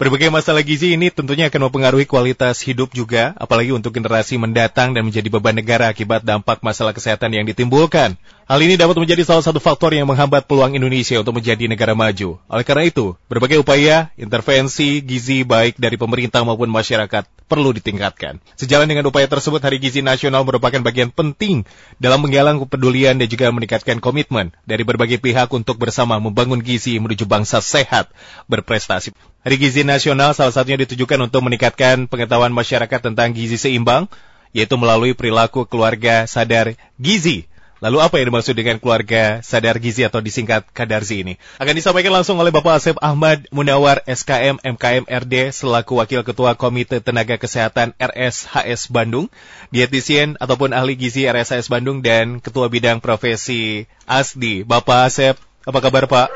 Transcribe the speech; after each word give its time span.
Berbagai 0.00 0.32
masalah 0.32 0.64
gizi 0.64 0.96
ini 0.96 1.12
tentunya 1.12 1.52
akan 1.52 1.68
mempengaruhi 1.68 2.08
kualitas 2.08 2.64
hidup 2.64 2.96
juga, 2.96 3.36
apalagi 3.36 3.76
untuk 3.76 3.92
generasi 3.92 4.40
mendatang 4.40 4.96
dan 4.96 5.04
menjadi 5.04 5.28
beban 5.28 5.52
negara 5.52 5.92
akibat 5.92 6.24
dampak 6.24 6.64
masalah 6.64 6.96
kesehatan 6.96 7.32
yang 7.36 7.44
ditimbulkan. 7.44 8.16
Hal 8.48 8.60
ini 8.60 8.76
dapat 8.76 8.98
menjadi 9.00 9.24
salah 9.24 9.44
satu 9.44 9.60
faktor 9.62 9.96
yang 9.96 10.04
menghambat 10.08 10.44
peluang 10.44 10.76
Indonesia 10.76 11.16
untuk 11.20 11.40
menjadi 11.40 11.68
negara 11.68 11.96
maju. 11.96 12.36
Oleh 12.48 12.64
karena 12.68 12.84
itu, 12.84 13.16
berbagai 13.28 13.60
upaya, 13.60 14.12
intervensi, 14.20 15.00
gizi 15.00 15.44
baik 15.44 15.80
dari 15.80 15.96
pemerintah 15.96 16.44
maupun 16.44 16.68
masyarakat 16.68 17.24
perlu 17.48 17.72
ditingkatkan. 17.76 18.40
Sejalan 18.56 18.88
dengan 18.88 19.08
upaya 19.08 19.28
tersebut, 19.28 19.60
Hari 19.60 19.76
Gizi 19.76 20.00
Nasional 20.00 20.44
merupakan 20.48 20.80
bagian 20.80 21.12
penting 21.12 21.68
dalam 22.00 22.24
menggalang 22.24 22.64
kepedulian 22.64 23.20
dan 23.20 23.28
juga 23.28 23.52
meningkatkan 23.52 24.00
komitmen 24.00 24.56
dari 24.64 24.88
berbagai 24.88 25.20
pihak 25.20 25.52
untuk 25.52 25.76
bersama 25.76 26.16
membangun 26.16 26.64
gizi 26.64 26.96
menuju 26.96 27.28
bangsa 27.28 27.60
sehat, 27.60 28.08
berprestasi. 28.48 29.12
Hari 29.42 29.58
Gizi 29.58 29.82
Nasional 29.82 30.38
salah 30.38 30.54
satunya 30.54 30.78
ditujukan 30.86 31.18
untuk 31.18 31.42
meningkatkan 31.42 32.06
pengetahuan 32.06 32.54
masyarakat 32.54 33.10
tentang 33.10 33.34
gizi 33.34 33.58
seimbang, 33.58 34.06
yaitu 34.54 34.78
melalui 34.78 35.18
perilaku 35.18 35.66
keluarga 35.66 36.30
sadar 36.30 36.78
gizi. 36.94 37.50
Lalu 37.82 37.98
apa 37.98 38.22
yang 38.22 38.30
dimaksud 38.30 38.54
dengan 38.54 38.78
keluarga 38.78 39.42
sadar 39.42 39.82
gizi 39.82 40.06
atau 40.06 40.22
disingkat 40.22 40.70
Kadarzi 40.70 41.26
ini? 41.26 41.34
Akan 41.58 41.74
disampaikan 41.74 42.14
langsung 42.14 42.38
oleh 42.38 42.54
Bapak 42.54 42.78
Asep 42.78 42.94
Ahmad 43.02 43.50
Munawar 43.50 44.06
SKM 44.06 44.62
MKM 44.62 45.10
RD 45.10 45.50
selaku 45.50 45.98
Wakil 45.98 46.22
Ketua 46.22 46.54
Komite 46.54 47.02
Tenaga 47.02 47.34
Kesehatan 47.34 47.98
RSHS 47.98 48.94
Bandung, 48.94 49.26
dietisien 49.74 50.38
ataupun 50.38 50.70
ahli 50.70 50.94
gizi 50.94 51.26
RSHS 51.26 51.66
Bandung 51.66 51.98
dan 51.98 52.38
Ketua 52.38 52.70
Bidang 52.70 53.02
Profesi 53.02 53.90
ASDI. 54.06 54.62
Bapak 54.62 55.10
Asep, 55.10 55.34
apa 55.66 55.78
kabar 55.82 56.06
Pak? 56.06 56.30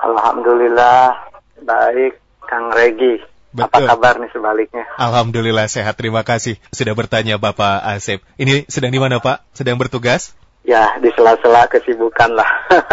Alhamdulillah 0.00 1.28
baik 1.68 2.21
Kang 2.52 2.68
Regi. 2.68 3.24
Betul. 3.52 3.64
Apa 3.64 3.96
kabar 3.96 4.20
nih 4.20 4.28
sebaliknya? 4.32 4.84
Alhamdulillah 5.00 5.64
sehat, 5.72 5.96
terima 5.96 6.20
kasih. 6.20 6.60
Sudah 6.68 6.92
bertanya 6.92 7.40
Bapak 7.40 7.80
Asep. 7.80 8.20
Ini 8.36 8.68
sedang 8.68 8.92
di 8.92 9.00
mana 9.00 9.24
Pak? 9.24 9.44
Sedang 9.56 9.80
bertugas? 9.80 10.36
Ya, 10.62 10.94
di 11.02 11.10
sela-sela 11.18 11.66
kesibukan 11.66 12.38
lah. 12.38 12.50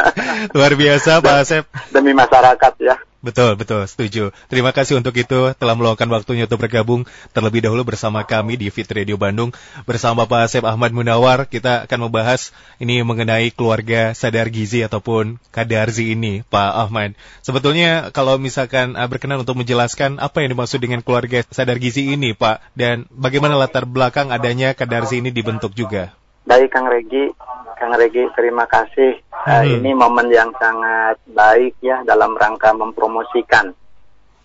Luar 0.57 0.73
biasa 0.73 1.21
Pak 1.21 1.35
Asep. 1.45 1.63
Demi 1.93 2.17
masyarakat 2.17 2.73
ya. 2.81 2.97
Betul, 3.19 3.59
betul, 3.59 3.83
setuju. 3.83 4.31
Terima 4.47 4.71
kasih 4.71 4.95
untuk 4.95 5.11
itu 5.19 5.51
telah 5.59 5.75
meluangkan 5.75 6.07
waktunya 6.07 6.47
untuk 6.47 6.63
bergabung 6.63 7.03
terlebih 7.35 7.59
dahulu 7.59 7.83
bersama 7.83 8.23
kami 8.23 8.55
di 8.55 8.71
Fit 8.71 8.87
Radio 8.87 9.19
Bandung 9.19 9.51
bersama 9.83 10.23
Pak 10.23 10.47
Asep 10.47 10.63
Ahmad 10.63 10.95
Munawar. 10.95 11.43
Kita 11.43 11.83
akan 11.83 12.07
membahas 12.07 12.55
ini 12.79 13.03
mengenai 13.03 13.51
keluarga 13.51 14.15
sadar 14.15 14.47
gizi 14.47 14.87
ataupun 14.87 15.35
kadarzi 15.51 16.15
ini, 16.15 16.47
Pak 16.47 16.71
Ahmad. 16.87 17.11
Sebetulnya 17.43 18.15
kalau 18.15 18.39
misalkan 18.39 18.95
uh, 18.95 19.03
berkenan 19.11 19.43
untuk 19.43 19.59
menjelaskan 19.59 20.15
apa 20.23 20.39
yang 20.39 20.55
dimaksud 20.55 20.79
dengan 20.79 21.03
keluarga 21.03 21.43
sadar 21.51 21.75
gizi 21.75 22.15
ini, 22.15 22.31
Pak, 22.31 22.63
dan 22.79 23.03
bagaimana 23.11 23.59
latar 23.59 23.83
belakang 23.83 24.31
adanya 24.31 24.71
kadarzi 24.71 25.19
ini 25.19 25.35
dibentuk 25.35 25.75
juga. 25.75 26.15
Baik, 26.47 26.71
Kang 26.71 26.87
Regi. 26.87 27.35
Kang 27.79 27.95
Regi, 27.95 28.27
terima 28.35 28.67
kasih. 28.67 29.23
Uh, 29.31 29.63
ini 29.63 29.95
momen 29.95 30.27
yang 30.27 30.51
sangat 30.59 31.15
baik 31.31 31.79
ya 31.79 32.03
dalam 32.03 32.35
rangka 32.35 32.75
mempromosikan 32.75 33.71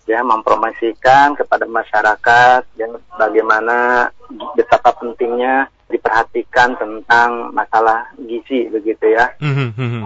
ya 0.05 0.21
mempromosikan 0.21 1.33
kepada 1.33 1.65
masyarakat 1.65 2.61
ya 2.77 2.87
bagaimana 3.17 4.07
betapa 4.53 4.93
pentingnya 5.01 5.65
diperhatikan 5.89 6.77
tentang 6.77 7.51
masalah 7.51 8.07
gizi 8.23 8.69
begitu 8.69 9.11
ya. 9.11 9.33
Mm-hmm. 9.41 10.05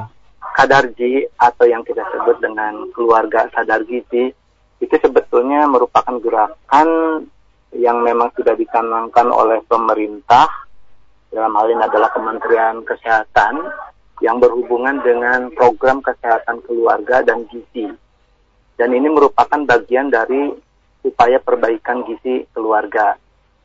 Kadarji 0.56 1.30
atau 1.38 1.70
yang 1.70 1.86
kita 1.86 2.04
sebut 2.10 2.42
dengan 2.42 2.90
keluarga 2.96 3.48
sadar 3.54 3.86
gizi 3.86 4.34
itu 4.80 4.96
sebetulnya 4.98 5.68
merupakan 5.68 6.16
gerakan 6.18 6.90
yang 7.76 8.02
memang 8.02 8.34
sudah 8.34 8.56
dicanangkan 8.58 9.30
oleh 9.30 9.62
pemerintah 9.68 10.48
dalam 11.30 11.54
hal 11.54 11.68
ini 11.70 11.84
adalah 11.86 12.10
Kementerian 12.10 12.82
Kesehatan 12.82 13.56
yang 14.20 14.42
berhubungan 14.42 15.00
dengan 15.00 15.48
program 15.56 16.04
kesehatan 16.04 16.60
keluarga 16.68 17.24
dan 17.24 17.48
gizi. 17.48 17.88
Dan 18.76 18.92
ini 18.96 19.08
merupakan 19.08 19.60
bagian 19.64 20.12
dari 20.12 20.52
upaya 21.04 21.40
perbaikan 21.40 22.04
gizi 22.04 22.44
keluarga. 22.52 23.16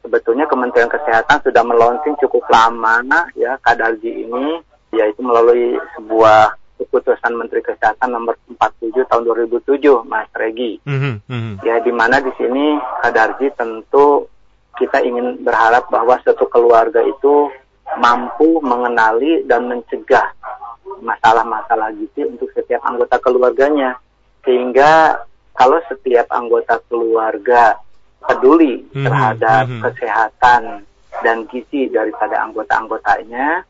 Sebetulnya 0.05 0.45
Kementerian 0.47 0.93
Kesehatan 0.93 1.43
sudah 1.43 1.65
melonsing 1.65 2.15
cukup 2.21 2.45
lama 2.53 3.03
ya 3.35 3.57
kadarji 3.65 4.29
ini 4.29 4.61
yaitu 4.95 5.25
melalui 5.25 5.75
sebuah 5.99 6.55
keputusan 6.79 7.35
Menteri 7.35 7.65
Kesehatan 7.65 8.13
nomor 8.13 8.39
47 8.47 9.09
tahun 9.11 9.23
2007 9.25 10.05
Mas 10.07 10.31
Regi. 10.37 10.79
Mm 10.85 10.99
-hmm. 11.25 11.53
Ya 11.65 11.81
di 11.81 11.91
mana 11.91 12.21
di 12.21 12.31
sini 12.37 12.79
kadarji 13.03 13.51
tentu 13.57 14.29
kita 14.79 15.03
ingin 15.03 15.43
berharap 15.43 15.87
bahwa 15.91 16.19
satu 16.23 16.47
keluarga 16.51 17.03
itu 17.05 17.51
mampu 17.99 18.59
mengenali 18.65 19.47
dan 19.47 19.71
mencegah 19.71 20.35
masalah-masalah 21.05 21.93
gizi 21.95 22.27
untuk 22.27 22.51
setiap 22.57 22.83
anggota 22.83 23.21
keluarganya. 23.21 23.99
Sehingga 24.43 25.23
kalau 25.55 25.79
setiap 25.87 26.27
anggota 26.35 26.81
keluarga 26.91 27.79
peduli 28.25 28.83
hmm, 28.91 29.05
terhadap 29.05 29.65
hmm. 29.69 29.83
kesehatan 29.85 30.63
dan 31.23 31.47
gizi 31.49 31.87
daripada 31.93 32.43
anggota-anggotanya, 32.43 33.63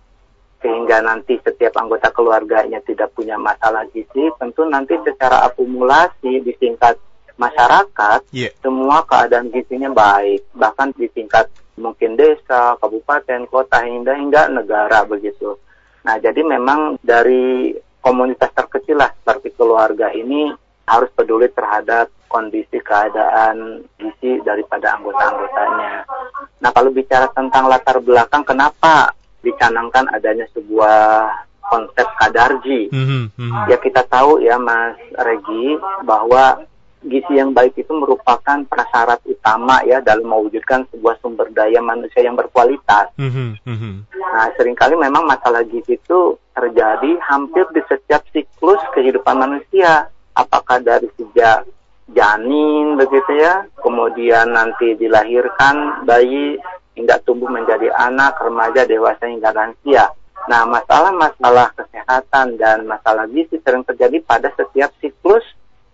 sehingga 0.65 1.05
nanti 1.05 1.37
setiap 1.45 1.77
anggota 1.77 2.09
keluarganya 2.09 2.81
tidak 2.89 3.13
punya 3.13 3.37
masalah 3.37 3.85
gizi, 3.93 4.33
tentu 4.41 4.65
nanti 4.65 4.97
secara 5.05 5.45
akumulasi 5.45 6.41
di 6.41 6.53
tingkat 6.57 6.97
masyarakat 7.35 8.21
yeah. 8.31 8.53
semua 8.63 9.03
keadaan 9.07 9.51
gizinya 9.51 9.91
baik 9.91 10.47
bahkan 10.55 10.95
di 10.95 11.11
tingkat 11.11 11.51
mungkin 11.75 12.15
desa, 12.15 12.79
kabupaten, 12.79 13.51
kota 13.51 13.83
hingga 13.83 14.15
hingga 14.15 14.47
negara 14.47 15.03
begitu. 15.03 15.59
Nah 16.07 16.17
jadi 16.23 16.39
memang 16.47 17.03
dari 17.03 17.75
komunitas 17.99 18.53
terkecil 18.55 19.01
lah 19.01 19.11
seperti 19.11 19.51
keluarga 19.59 20.13
ini 20.15 20.55
harus 20.85 21.09
peduli 21.17 21.49
terhadap 21.51 22.13
kondisi 22.29 22.77
keadaan 22.83 23.83
gizi 23.97 24.43
daripada 24.45 25.01
anggota-anggotanya. 25.01 26.05
Nah 26.61 26.71
kalau 26.71 26.91
bicara 26.93 27.27
tentang 27.33 27.67
latar 27.67 27.99
belakang 28.05 28.45
kenapa 28.45 29.17
dicanangkan 29.41 30.13
adanya 30.13 30.45
sebuah 30.53 31.31
konsep 31.65 32.05
kadarji. 32.21 32.93
Mm 32.93 33.33
-hmm. 33.33 33.51
Ya 33.73 33.77
kita 33.81 34.05
tahu 34.05 34.45
ya 34.45 34.61
Mas 34.61 35.01
Regi 35.17 35.81
bahwa 36.05 36.61
gizi 37.05 37.37
yang 37.37 37.53
baik 37.53 37.77
itu 37.77 37.93
merupakan 37.93 38.65
prasyarat 38.67 39.21
utama 39.29 39.85
ya 39.85 40.01
dalam 40.01 40.25
mewujudkan 40.25 40.89
sebuah 40.91 41.21
sumber 41.21 41.53
daya 41.53 41.79
manusia 41.85 42.25
yang 42.25 42.35
berkualitas. 42.35 43.13
Mm 43.21 43.61
-hmm. 43.65 43.95
Nah, 44.09 44.49
sering 44.57 44.75
kali 44.75 44.97
memang 44.97 45.29
masalah 45.29 45.63
gizi 45.69 46.01
itu 46.01 46.37
terjadi 46.57 47.21
hampir 47.29 47.69
di 47.77 47.83
setiap 47.87 48.25
siklus 48.33 48.81
kehidupan 48.97 49.37
manusia. 49.37 50.09
Apakah 50.35 50.83
dari 50.83 51.07
sejak 51.15 51.69
janin 52.11 52.99
begitu 52.99 53.39
ya, 53.39 53.65
kemudian 53.79 54.51
nanti 54.51 54.99
dilahirkan 54.99 56.03
bayi 56.03 56.59
hingga 56.99 57.23
tumbuh 57.23 57.51
menjadi 57.51 57.91
anak, 57.95 58.39
remaja, 58.43 58.87
dewasa 58.87 59.31
hingga 59.31 59.55
lansia. 59.55 60.11
Nah, 60.45 60.69
masalah-masalah 60.69 61.73
kesehatan 61.73 62.61
dan 62.61 62.85
masalah 62.85 63.25
gizi 63.31 63.57
sering 63.65 63.87
terjadi 63.87 64.21
pada 64.21 64.53
setiap 64.53 64.93
siklus 65.01 65.45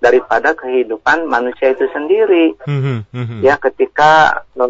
daripada 0.00 0.56
kehidupan 0.56 1.28
manusia 1.28 1.76
itu 1.76 1.84
sendiri. 1.92 2.56
Mm-hmm. 2.64 3.44
Ya, 3.44 3.60
ketika 3.60 4.42
e, 4.56 4.66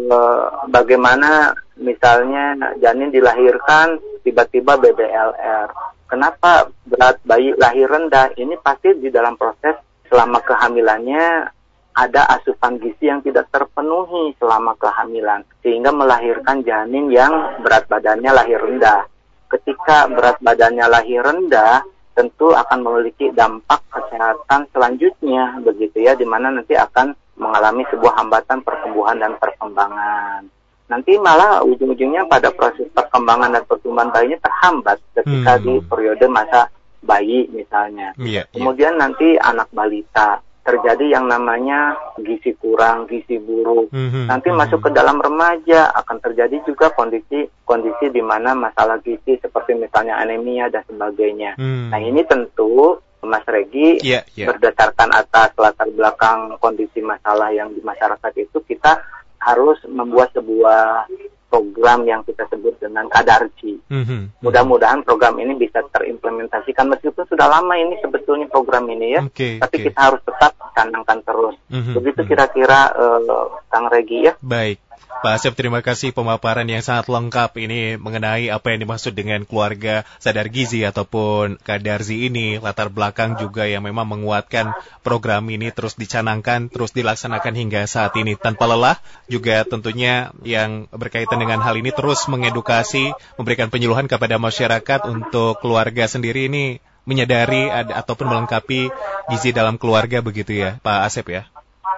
bagaimana 0.67 1.55
misalnya 1.79 2.75
janin 2.77 3.09
dilahirkan 3.09 3.97
tiba-tiba 4.21 4.77
BBLR. 4.77 5.71
Kenapa 6.11 6.67
berat 6.83 7.23
bayi 7.23 7.55
lahir 7.55 7.87
rendah? 7.87 8.35
Ini 8.35 8.59
pasti 8.59 8.91
di 8.99 9.07
dalam 9.07 9.39
proses 9.39 9.79
selama 10.11 10.43
kehamilannya 10.43 11.47
ada 11.95 12.21
asupan 12.39 12.79
gizi 12.79 13.07
yang 13.07 13.23
tidak 13.23 13.47
terpenuhi 13.51 14.35
selama 14.39 14.75
kehamilan 14.79 15.43
sehingga 15.59 15.91
melahirkan 15.91 16.63
janin 16.63 17.11
yang 17.11 17.31
berat 17.63 17.87
badannya 17.87 18.31
lahir 18.31 18.59
rendah. 18.59 19.07
Ketika 19.51 20.07
berat 20.07 20.39
badannya 20.39 20.85
lahir 20.87 21.23
rendah, 21.23 21.83
tentu 22.11 22.51
akan 22.51 22.79
memiliki 22.83 23.31
dampak 23.31 23.79
kesehatan 23.91 24.67
selanjutnya 24.75 25.59
begitu 25.63 26.03
ya 26.03 26.13
di 26.15 26.27
mana 26.27 26.51
nanti 26.51 26.75
akan 26.75 27.15
mengalami 27.39 27.87
sebuah 27.89 28.13
hambatan 28.21 28.61
pertumbuhan 28.61 29.17
dan 29.17 29.33
perkembangan. 29.41 30.45
Nanti 30.91 31.15
malah 31.15 31.63
ujung-ujungnya 31.63 32.27
pada 32.27 32.51
proses 32.51 32.85
perkembangan 32.91 33.55
dan 33.55 33.63
pertumbuhan 33.63 34.11
bayinya 34.11 34.43
terhambat 34.43 34.99
ketika 35.15 35.55
hmm. 35.57 35.63
di 35.63 35.73
periode 35.87 36.25
masa 36.27 36.67
bayi 37.01 37.47
misalnya. 37.49 38.13
Yeah, 38.19 38.43
iya. 38.45 38.51
Kemudian 38.51 38.99
yeah. 38.99 39.01
nanti 39.01 39.27
anak 39.39 39.71
balita 39.71 40.43
terjadi 40.61 41.17
yang 41.17 41.25
namanya 41.25 41.97
gizi 42.21 42.53
kurang, 42.61 43.09
gizi 43.09 43.41
buruk. 43.41 43.89
Mm-hmm. 43.89 44.29
Nanti 44.29 44.53
mm-hmm. 44.53 44.61
masuk 44.61 44.79
ke 44.85 44.89
dalam 44.93 45.17
remaja 45.17 45.89
akan 45.97 46.17
terjadi 46.21 46.61
juga 46.63 46.93
kondisi 46.93 47.49
kondisi 47.65 48.13
di 48.13 48.21
mana 48.21 48.53
masalah 48.53 49.01
gizi 49.01 49.41
seperti 49.41 49.73
misalnya 49.73 50.21
anemia 50.21 50.69
dan 50.69 50.85
sebagainya. 50.85 51.57
Mm. 51.57 51.89
Nah 51.89 51.99
ini 51.99 52.21
tentu 52.29 53.01
Mas 53.21 53.45
Regi 53.45 54.01
yeah, 54.01 54.25
yeah. 54.33 54.49
berdasarkan 54.49 55.13
atas 55.13 55.53
latar 55.57 55.89
belakang 55.93 56.57
kondisi 56.57 57.05
masalah 57.05 57.53
yang 57.53 57.69
di 57.73 57.81
masyarakat 57.81 58.33
itu 58.37 58.57
kita 58.65 58.97
harus 59.41 59.77
membuat 59.89 60.33
sebuah 60.33 61.09
program 61.51 62.07
yang 62.07 62.23
kita 62.23 62.47
sebut 62.47 62.79
dengan 62.79 63.11
kadarji. 63.11 63.75
Mm-hmm. 63.91 64.39
Mudah-mudahan 64.39 65.03
program 65.03 65.35
ini 65.43 65.59
bisa 65.59 65.83
terimplementasikan 65.91 66.87
meskipun 66.87 67.27
sudah 67.27 67.51
lama 67.51 67.75
ini 67.75 67.99
sebetulnya 67.99 68.47
program 68.47 68.87
ini 68.87 69.19
ya, 69.19 69.21
okay, 69.27 69.59
tapi 69.59 69.83
okay. 69.83 69.85
kita 69.91 69.99
harus 69.99 70.21
tetap 70.23 70.55
canangkan 70.71 71.19
terus. 71.27 71.55
Mm-hmm. 71.67 71.93
Begitu 71.99 72.21
kira-kira 72.23 72.79
uh, 72.95 73.51
Kang 73.67 73.91
Regi 73.91 74.31
ya. 74.31 74.33
Baik. 74.39 74.79
Pak 75.19 75.37
Asep, 75.37 75.53
terima 75.59 75.83
kasih 75.83 76.15
pemaparan 76.15 76.63
yang 76.63 76.79
sangat 76.79 77.11
lengkap 77.11 77.59
ini 77.59 77.99
mengenai 77.99 78.47
apa 78.47 78.71
yang 78.71 78.87
dimaksud 78.87 79.11
dengan 79.11 79.43
keluarga 79.43 80.07
sadar 80.23 80.47
gizi 80.47 80.87
ataupun 80.87 81.59
kadarzi 81.59 82.31
ini, 82.31 82.63
latar 82.63 82.87
belakang 82.87 83.35
juga 83.35 83.67
yang 83.67 83.83
memang 83.83 84.07
menguatkan 84.07 84.71
program 85.03 85.43
ini 85.51 85.69
terus 85.75 85.99
dicanangkan, 85.99 86.71
terus 86.71 86.95
dilaksanakan 86.95 87.53
hingga 87.53 87.83
saat 87.91 88.15
ini 88.15 88.39
tanpa 88.39 88.71
lelah, 88.71 88.97
juga 89.27 89.67
tentunya 89.67 90.31
yang 90.47 90.87
berkaitan 90.95 91.43
dengan 91.43 91.59
hal 91.59 91.75
ini 91.75 91.91
terus 91.91 92.25
mengedukasi, 92.31 93.11
memberikan 93.35 93.67
penyuluhan 93.67 94.07
kepada 94.07 94.39
masyarakat 94.39 95.11
untuk 95.11 95.59
keluarga 95.59 96.07
sendiri 96.07 96.47
ini 96.47 96.79
menyadari 97.03 97.67
ada, 97.67 97.99
ataupun 97.99 98.29
melengkapi 98.29 98.87
gizi 99.29 99.49
dalam 99.51 99.75
keluarga 99.75 100.23
begitu 100.23 100.55
ya, 100.55 100.79
Pak 100.79 100.99
Asep 101.05 101.27
ya? 101.29 101.43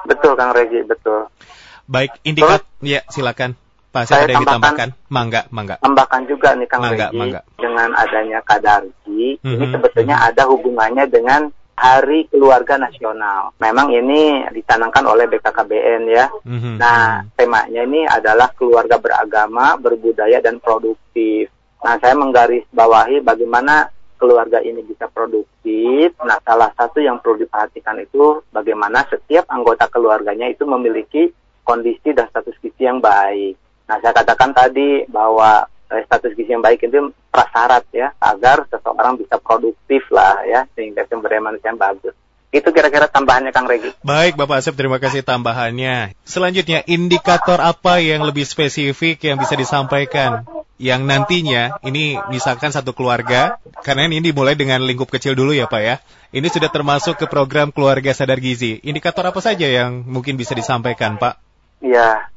Betul, 0.03 0.35
Kang 0.35 0.51
Regi, 0.51 0.83
betul. 0.83 1.31
Baik, 1.87 2.11
indikat 2.23 2.63
ya 2.79 3.03
silakan. 3.11 3.59
Pak, 3.93 4.09
saya 4.09 4.25
ada 4.25 4.41
ditambahkan. 4.41 4.89
Mangga, 5.13 5.45
mangga. 5.53 5.77
Tambahkan 5.77 6.25
juga 6.25 6.57
nih 6.57 6.65
Kang 6.65 6.81
mangga, 6.81 7.13
Regi, 7.13 7.19
mangga. 7.21 7.39
dengan 7.61 7.89
adanya 7.93 8.39
kadarji, 8.41 9.37
mm 9.37 9.45
-hmm. 9.45 9.53
ini 9.53 9.65
sebetulnya 9.69 10.17
mm 10.17 10.23
-hmm. 10.25 10.29
ada 10.33 10.43
hubungannya 10.49 11.05
dengan 11.13 11.41
Hari 11.73 12.29
Keluarga 12.29 12.77
Nasional. 12.77 13.53
Memang 13.57 13.89
ini 13.89 14.45
dicanangkan 14.53 15.05
oleh 15.09 15.25
BKKBN 15.25 16.03
ya. 16.05 16.29
Mm-hmm. 16.45 16.75
Nah, 16.77 17.25
temanya 17.33 17.81
ini 17.81 18.05
adalah 18.05 18.53
keluarga 18.53 19.01
beragama, 19.01 19.73
berbudaya 19.81 20.37
dan 20.37 20.61
produktif. 20.61 21.49
Nah, 21.81 21.97
saya 21.97 22.13
menggarisbawahi 22.13 23.25
bagaimana 23.25 23.89
keluarga 24.21 24.61
ini 24.61 24.85
bisa 24.85 25.09
produktif. 25.09 26.13
Nah, 26.21 26.37
salah 26.45 26.69
satu 26.77 27.01
yang 27.01 27.19
perlu 27.19 27.41
diperhatikan 27.41 27.97
itu 27.99 28.45
bagaimana 28.53 29.03
setiap 29.09 29.49
anggota 29.49 29.89
keluarganya 29.89 30.47
itu 30.53 30.63
memiliki 30.69 31.33
kondisi 31.63 32.11
dan 32.11 32.27
status 32.29 32.55
gizi 32.59 32.83
yang 32.85 32.99
baik. 32.99 33.55
Nah, 33.87 33.97
saya 33.99 34.13
katakan 34.15 34.51
tadi 34.55 35.07
bahwa 35.07 35.67
eh, 35.91 36.03
status 36.07 36.35
gizi 36.35 36.53
yang 36.53 36.63
baik 36.63 36.83
itu 36.85 37.11
prasyarat 37.33 37.83
ya 37.91 38.13
agar 38.21 38.67
seseorang 38.69 39.17
bisa 39.17 39.41
produktif 39.41 40.05
lah 40.13 40.43
ya 40.45 40.69
sehingga 40.77 41.07
sumber 41.09 41.33
manusia 41.41 41.73
yang 41.73 41.81
bagus. 41.81 42.13
Itu 42.53 42.69
kira-kira 42.69 43.09
tambahannya 43.09 43.49
Kang 43.49 43.65
Regi. 43.65 43.89
Baik 44.05 44.37
Bapak 44.37 44.61
Asep, 44.61 44.77
terima 44.77 45.01
kasih 45.01 45.25
tambahannya. 45.25 46.13
Selanjutnya, 46.21 46.85
indikator 46.85 47.57
apa 47.57 47.97
yang 47.97 48.21
lebih 48.21 48.45
spesifik 48.45 49.25
yang 49.25 49.41
bisa 49.41 49.57
disampaikan? 49.57 50.45
Yang 50.77 51.01
nantinya, 51.01 51.81
ini 51.81 52.13
misalkan 52.29 52.69
satu 52.69 52.93
keluarga, 52.93 53.57
karena 53.81 54.05
ini 54.05 54.29
dimulai 54.29 54.53
dengan 54.53 54.85
lingkup 54.85 55.09
kecil 55.09 55.33
dulu 55.33 55.49
ya 55.57 55.65
Pak 55.65 55.81
ya. 55.81 55.97
Ini 56.29 56.45
sudah 56.45 56.69
termasuk 56.69 57.17
ke 57.17 57.25
program 57.25 57.73
keluarga 57.73 58.13
sadar 58.13 58.37
gizi. 58.37 58.77
Indikator 58.85 59.33
apa 59.33 59.41
saja 59.41 59.65
yang 59.65 60.05
mungkin 60.05 60.37
bisa 60.37 60.53
disampaikan 60.53 61.17
Pak? 61.17 61.52
Iya, 61.83 62.31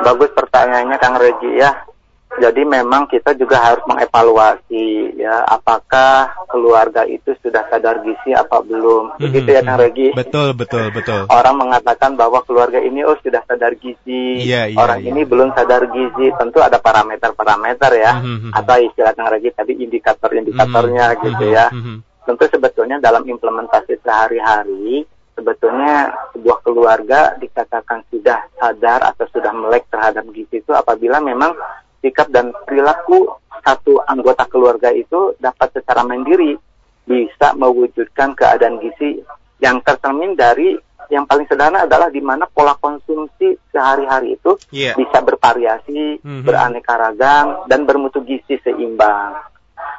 bagus 0.00 0.32
pertanyaannya 0.32 0.96
Kang 0.96 1.20
Regi 1.20 1.52
ya. 1.60 1.72
Jadi 2.36 2.68
memang 2.68 3.08
kita 3.08 3.32
juga 3.32 3.56
harus 3.64 3.80
mengevaluasi 3.88 5.16
ya 5.16 5.40
apakah 5.48 6.28
keluarga 6.52 7.08
itu 7.08 7.32
sudah 7.40 7.64
sadar 7.72 8.04
gizi 8.04 8.36
apa 8.36 8.60
belum. 8.60 9.16
Mhm, 9.16 9.20
Begitu 9.24 9.48
ya 9.56 9.62
Kang 9.64 9.80
mhm. 9.80 9.84
Regi. 9.88 10.08
Betul, 10.12 10.52
betul, 10.52 10.92
betul. 10.92 11.24
Orang 11.32 11.56
mengatakan 11.56 12.12
bahwa 12.12 12.44
keluarga 12.44 12.76
ini 12.76 13.00
oh 13.08 13.16
sudah 13.24 13.40
sadar 13.48 13.72
gizi. 13.80 14.44
Iya, 14.44 14.68
iya, 14.68 14.76
Orang 14.76 15.00
iya. 15.00 15.16
ini 15.16 15.24
belum 15.24 15.56
sadar 15.56 15.88
gizi. 15.88 16.28
Tentu 16.36 16.60
ada 16.60 16.76
parameter-parameter 16.76 17.90
ya 17.96 18.12
mm-hmm. 18.20 18.52
atau 18.52 18.76
istilah 18.84 19.12
Kang 19.16 19.32
Regi 19.32 19.50
tadi 19.56 19.72
indikator-indikatornya 19.80 21.04
mm-hmm. 21.16 21.24
gitu 21.24 21.44
ya. 21.48 21.66
Mm-hmm. 21.72 21.96
Tentu 22.26 22.44
sebetulnya 22.52 22.96
dalam 23.00 23.24
implementasi 23.24 23.96
sehari-hari 24.02 25.08
sebetulnya 25.36 26.16
sebuah 26.32 26.58
keluarga 26.64 27.36
dikatakan 27.36 28.02
sudah 28.08 28.48
sadar 28.56 29.04
atau 29.12 29.28
sudah 29.30 29.52
melek 29.52 29.84
terhadap 29.92 30.24
gizi 30.32 30.64
itu 30.64 30.72
apabila 30.72 31.20
memang 31.20 31.52
sikap 32.00 32.32
dan 32.32 32.56
perilaku 32.64 33.28
satu 33.60 34.00
anggota 34.08 34.48
keluarga 34.48 34.88
itu 34.90 35.36
dapat 35.36 35.76
secara 35.76 36.02
mandiri 36.02 36.56
bisa 37.06 37.54
mewujudkan 37.54 38.34
keadaan 38.34 38.80
gizi 38.80 39.20
yang 39.62 39.78
tercermin 39.84 40.34
dari 40.34 40.74
yang 41.06 41.22
paling 41.22 41.46
sederhana 41.46 41.86
adalah 41.86 42.10
di 42.10 42.18
mana 42.18 42.50
pola 42.50 42.74
konsumsi 42.82 43.54
sehari-hari 43.70 44.34
itu 44.34 44.58
yeah. 44.74 44.98
bisa 44.98 45.22
bervariasi, 45.22 46.18
mm 46.18 46.26
-hmm. 46.26 46.42
beraneka 46.42 46.98
ragam 46.98 47.62
dan 47.70 47.86
bermutu 47.86 48.26
gizi 48.26 48.58
seimbang. 48.66 49.38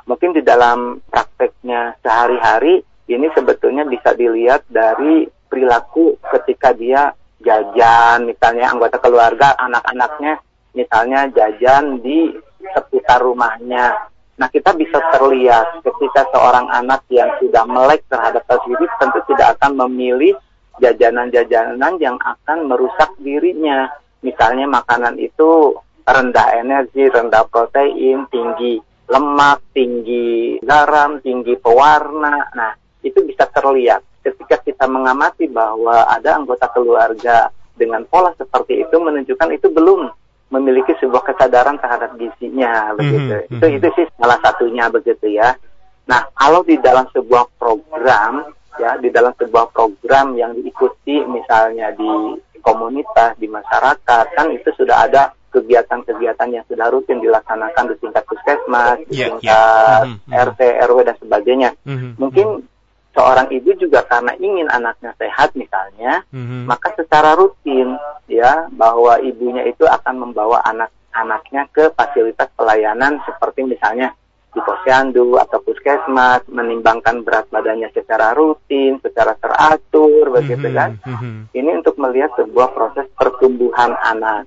Mungkin 0.04 0.36
di 0.36 0.44
dalam 0.44 1.00
prakteknya 1.08 1.96
sehari-hari 2.04 2.84
ini 3.08 3.28
sebetulnya 3.32 3.88
bisa 3.88 4.12
dilihat 4.14 4.68
dari 4.68 5.28
perilaku 5.48 6.20
ketika 6.36 6.76
dia 6.76 7.16
jajan, 7.40 8.28
misalnya 8.28 8.76
anggota 8.76 9.00
keluarga, 9.00 9.56
anak-anaknya 9.56 10.44
misalnya 10.76 11.26
jajan 11.34 12.04
di 12.04 12.36
seputar 12.76 13.24
rumahnya. 13.24 14.12
Nah, 14.38 14.48
kita 14.54 14.78
bisa 14.78 15.02
terlihat 15.18 15.82
ketika 15.82 16.30
seorang 16.30 16.70
anak 16.70 17.02
yang 17.10 17.34
sudah 17.42 17.66
melek 17.66 18.06
terhadap 18.06 18.46
diri 18.46 18.86
tentu 19.02 19.20
tidak 19.34 19.58
akan 19.58 19.88
memilih 19.88 20.38
jajanan-jajanan 20.78 21.98
yang 21.98 22.22
akan 22.22 22.70
merusak 22.70 23.10
dirinya. 23.18 23.90
Misalnya 24.22 24.70
makanan 24.70 25.18
itu 25.18 25.74
rendah 26.06 26.48
energi, 26.54 27.10
rendah 27.10 27.50
protein, 27.50 28.30
tinggi 28.30 28.78
lemak, 29.10 29.74
tinggi 29.74 30.62
garam, 30.62 31.18
tinggi 31.26 31.58
pewarna. 31.58 32.54
Nah, 32.54 32.72
itu 33.08 33.20
bisa 33.24 33.48
terlihat 33.50 34.04
ketika 34.24 34.60
kita 34.64 34.86
mengamati 34.86 35.48
bahwa 35.48 36.04
ada 36.08 36.36
anggota 36.36 36.68
keluarga 36.76 37.50
dengan 37.78 38.04
pola 38.10 38.34
seperti 38.36 38.84
itu 38.84 38.96
menunjukkan 38.98 39.50
itu 39.54 39.68
belum 39.72 40.12
memiliki 40.48 40.96
sebuah 41.00 41.24
kesadaran 41.28 41.78
terhadap 41.80 42.16
gizinya 42.16 42.96
begitu. 42.96 43.36
Mm 43.36 43.44
-hmm. 43.48 43.56
Itu 43.60 43.66
itu 43.80 43.88
sih 44.00 44.06
salah 44.16 44.40
satunya 44.40 44.88
begitu 44.88 45.28
ya. 45.32 45.56
Nah, 46.08 46.24
kalau 46.34 46.64
di 46.64 46.80
dalam 46.80 47.04
sebuah 47.12 47.60
program 47.60 48.48
ya, 48.80 48.96
di 48.96 49.12
dalam 49.12 49.36
sebuah 49.36 49.76
program 49.76 50.40
yang 50.40 50.56
diikuti 50.56 51.20
misalnya 51.28 51.92
di 51.92 52.40
komunitas, 52.64 53.36
di 53.36 53.48
masyarakat 53.52 54.26
kan 54.36 54.48
itu 54.56 54.72
sudah 54.76 55.08
ada 55.08 55.36
kegiatan-kegiatan 55.52 56.50
yang 56.52 56.66
sudah 56.68 56.88
rutin 56.92 57.20
dilaksanakan 57.24 57.92
di 57.92 57.96
tingkat 58.00 58.24
puskesmas, 58.28 59.00
di 59.08 59.20
yeah, 59.20 59.28
tingkat 59.32 60.04
yeah. 60.04 60.16
Mm 60.16 60.16
-hmm. 60.16 60.44
RT, 60.48 60.62
RW 60.88 60.98
dan 61.04 61.16
sebagainya. 61.20 61.70
Mm 61.84 61.96
-hmm. 61.96 62.12
Mungkin 62.20 62.48
seorang 63.18 63.50
ibu 63.50 63.74
juga 63.82 64.06
karena 64.06 64.38
ingin 64.38 64.70
anaknya 64.70 65.10
sehat 65.18 65.58
misalnya, 65.58 66.22
mm-hmm. 66.30 66.70
maka 66.70 66.94
secara 66.94 67.34
rutin 67.34 67.98
ya 68.30 68.70
bahwa 68.70 69.18
ibunya 69.26 69.66
itu 69.66 69.90
akan 69.90 70.22
membawa 70.22 70.62
anak-anaknya 70.70 71.66
ke 71.74 71.90
fasilitas 71.98 72.54
pelayanan 72.54 73.18
seperti 73.26 73.66
misalnya 73.66 74.14
di 74.54 74.62
posyandu 74.62 75.38
atau 75.42 75.58
puskesmas, 75.66 76.46
menimbangkan 76.50 77.26
berat 77.26 77.50
badannya 77.50 77.90
secara 77.94 78.38
rutin, 78.38 79.02
secara 79.02 79.34
teratur, 79.42 80.30
begitu 80.38 80.70
mm-hmm. 80.70 80.78
kan? 80.78 80.92
Mm-hmm. 81.02 81.36
Ini 81.58 81.70
untuk 81.82 81.98
melihat 81.98 82.38
sebuah 82.38 82.70
proses 82.78 83.10
pertumbuhan 83.18 83.98
anak. 83.98 84.46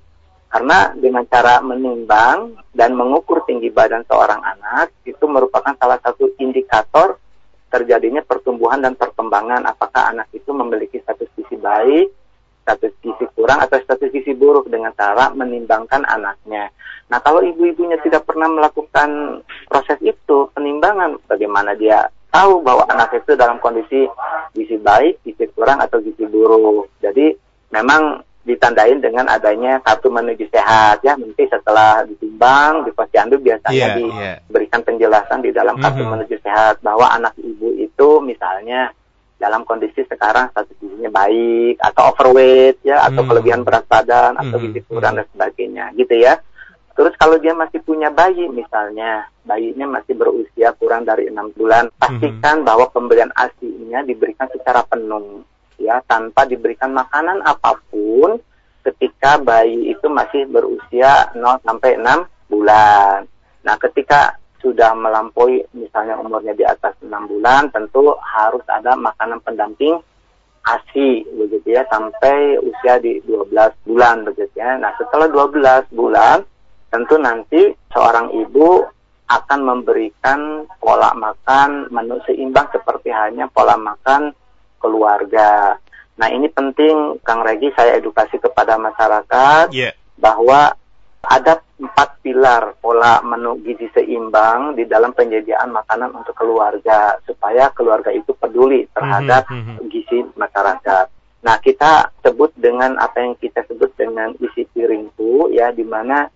Karena 0.51 0.91
dengan 0.99 1.23
cara 1.31 1.63
menimbang 1.63 2.59
dan 2.75 2.99
mengukur 2.99 3.47
tinggi 3.47 3.71
badan 3.71 4.03
seorang 4.11 4.43
anak 4.43 4.91
itu 5.07 5.23
merupakan 5.31 5.79
salah 5.79 6.03
satu 6.03 6.27
indikator 6.43 7.23
terjadinya 7.71 8.21
pertumbuhan 8.27 8.83
dan 8.83 8.99
perkembangan 8.99 9.63
apakah 9.65 10.11
anak 10.11 10.27
itu 10.35 10.51
memiliki 10.51 10.99
status 11.01 11.31
gizi 11.39 11.57
baik, 11.57 12.11
status 12.67 12.93
gizi 13.01 13.25
kurang 13.33 13.63
atau 13.63 13.79
status 13.81 14.11
gizi 14.11 14.35
buruk 14.35 14.67
dengan 14.67 14.91
cara 14.93 15.31
menimbangkan 15.31 16.03
anaknya. 16.05 16.69
Nah, 17.11 17.19
kalau 17.23 17.43
ibu-ibunya 17.43 17.99
tidak 18.03 18.27
pernah 18.27 18.47
melakukan 18.47 19.43
proses 19.67 19.99
itu, 20.03 20.47
penimbangan 20.55 21.19
bagaimana 21.27 21.75
dia 21.75 22.07
tahu 22.31 22.63
bahwa 22.63 22.87
anak 22.87 23.11
itu 23.19 23.35
dalam 23.35 23.59
kondisi 23.59 24.07
gizi 24.55 24.79
baik, 24.79 25.19
gizi 25.27 25.51
kurang 25.55 25.83
atau 25.83 25.99
gizi 25.99 26.27
buruk. 26.27 26.91
Jadi 27.03 27.35
memang 27.75 28.23
ditandain 28.41 28.99
dengan 29.05 29.29
adanya 29.29 29.85
kartu 29.85 30.09
menuju 30.09 30.49
sehat 30.49 31.05
ya 31.05 31.13
nanti 31.13 31.45
setelah 31.45 32.09
ditimbang 32.09 32.89
di 32.89 32.91
posyandu 32.97 33.37
biasanya 33.37 33.77
yeah, 33.77 34.01
iya. 34.01 34.33
diberikan 34.49 34.81
yeah. 34.81 34.89
penjelasan 34.89 35.41
di 35.45 35.51
dalam 35.53 35.77
kartu 35.77 36.01
mm 36.01 36.09
-hmm. 36.09 36.13
menuju 36.17 36.37
sehat 36.41 36.81
bahwa 36.81 37.07
anak 37.13 37.37
ibu 37.37 37.69
itu 37.77 38.09
misalnya 38.25 38.97
dalam 39.41 39.65
kondisi 39.65 40.05
sekarang 40.05 40.53
status 40.53 40.77
gizinya 40.81 41.13
baik 41.13 41.81
atau 41.81 42.13
overweight 42.13 42.81
ya 42.85 43.05
atau 43.09 43.25
mm 43.25 43.29
kelebihan 43.29 43.61
berat 43.65 43.85
badan 43.89 44.37
atau 44.37 44.57
mm 44.57 44.65
gizi 44.69 44.81
kurang 44.89 45.21
dan 45.21 45.27
sebagainya 45.33 45.85
gitu 45.97 46.17
ya 46.17 46.41
Terus 47.01 47.17
kalau 47.17 47.41
dia 47.41 47.57
masih 47.57 47.81
punya 47.81 48.13
bayi 48.13 48.45
misalnya, 48.53 49.25
bayinya 49.49 49.89
masih 49.89 50.13
berusia 50.13 50.77
kurang 50.77 51.09
dari 51.09 51.33
enam 51.33 51.49
bulan, 51.57 51.89
pastikan 51.97 52.61
mm 52.61 52.67
bahwa 52.69 52.93
pemberian 52.93 53.33
ASInya 53.33 54.05
diberikan 54.05 54.45
secara 54.53 54.85
penuh, 54.85 55.41
ya 55.81 56.05
tanpa 56.05 56.45
diberikan 56.45 56.93
makanan 56.93 57.41
apa 57.43 57.81
pun 57.89 58.37
ketika 58.85 59.41
bayi 59.41 59.93
itu 59.93 60.07
masih 60.09 60.49
berusia 60.49 61.33
0 61.37 61.61
sampai 61.65 61.97
6 61.97 62.53
bulan. 62.53 63.25
Nah, 63.65 63.77
ketika 63.77 64.37
sudah 64.61 64.93
melampaui 64.93 65.65
misalnya 65.73 66.21
umurnya 66.21 66.53
di 66.53 66.65
atas 66.65 66.97
6 67.01 67.09
bulan, 67.29 67.73
tentu 67.73 68.13
harus 68.21 68.65
ada 68.69 68.97
makanan 68.97 69.41
pendamping 69.41 69.97
ASI 70.61 71.25
begitu 71.41 71.73
ya 71.73 71.89
sampai 71.89 72.61
usia 72.61 73.01
di 73.01 73.17
12 73.25 73.73
bulan 73.89 74.29
begitu 74.29 74.53
ya. 74.61 74.77
Nah, 74.77 74.93
setelah 75.01 75.29
12 75.33 75.89
bulan 75.93 76.45
tentu 76.93 77.17
nanti 77.17 77.73
seorang 77.93 78.29
ibu 78.35 78.85
akan 79.31 79.61
memberikan 79.63 80.67
pola 80.83 81.15
makan 81.15 81.87
menu 81.95 82.19
seimbang 82.27 82.67
seperti 82.75 83.15
hanya 83.15 83.47
pola 83.47 83.79
makan 83.79 84.35
keluarga. 84.81 85.77
Nah 86.17 86.29
ini 86.29 86.49
penting 86.49 87.21
Kang 87.25 87.45
Regi 87.45 87.73
saya 87.77 87.97
edukasi 87.97 88.37
kepada 88.37 88.77
masyarakat 88.77 89.73
yeah. 89.73 89.93
bahwa 90.21 90.73
ada 91.21 91.61
empat 91.81 92.21
pilar 92.21 92.77
pola 92.81 93.25
menu 93.25 93.61
gizi 93.65 93.89
seimbang 93.93 94.77
di 94.77 94.85
dalam 94.85 95.17
penyediaan 95.17 95.73
makanan 95.73 96.13
untuk 96.13 96.37
keluarga 96.37 97.17
supaya 97.25 97.73
keluarga 97.73 98.13
itu 98.13 98.33
peduli 98.37 98.85
terhadap 98.93 99.49
mm 99.49 99.61
-hmm. 99.61 99.77
gizi 99.89 100.25
masyarakat. 100.37 101.07
Nah 101.41 101.57
kita 101.61 102.13
sebut 102.21 102.53
dengan 102.57 103.01
apa 103.01 103.25
yang 103.25 103.33
kita 103.41 103.65
sebut 103.65 103.93
dengan 103.97 104.37
isi 104.41 104.69
piringku 104.69 105.53
ya 105.57 105.73
di 105.73 105.85
mana 105.85 106.29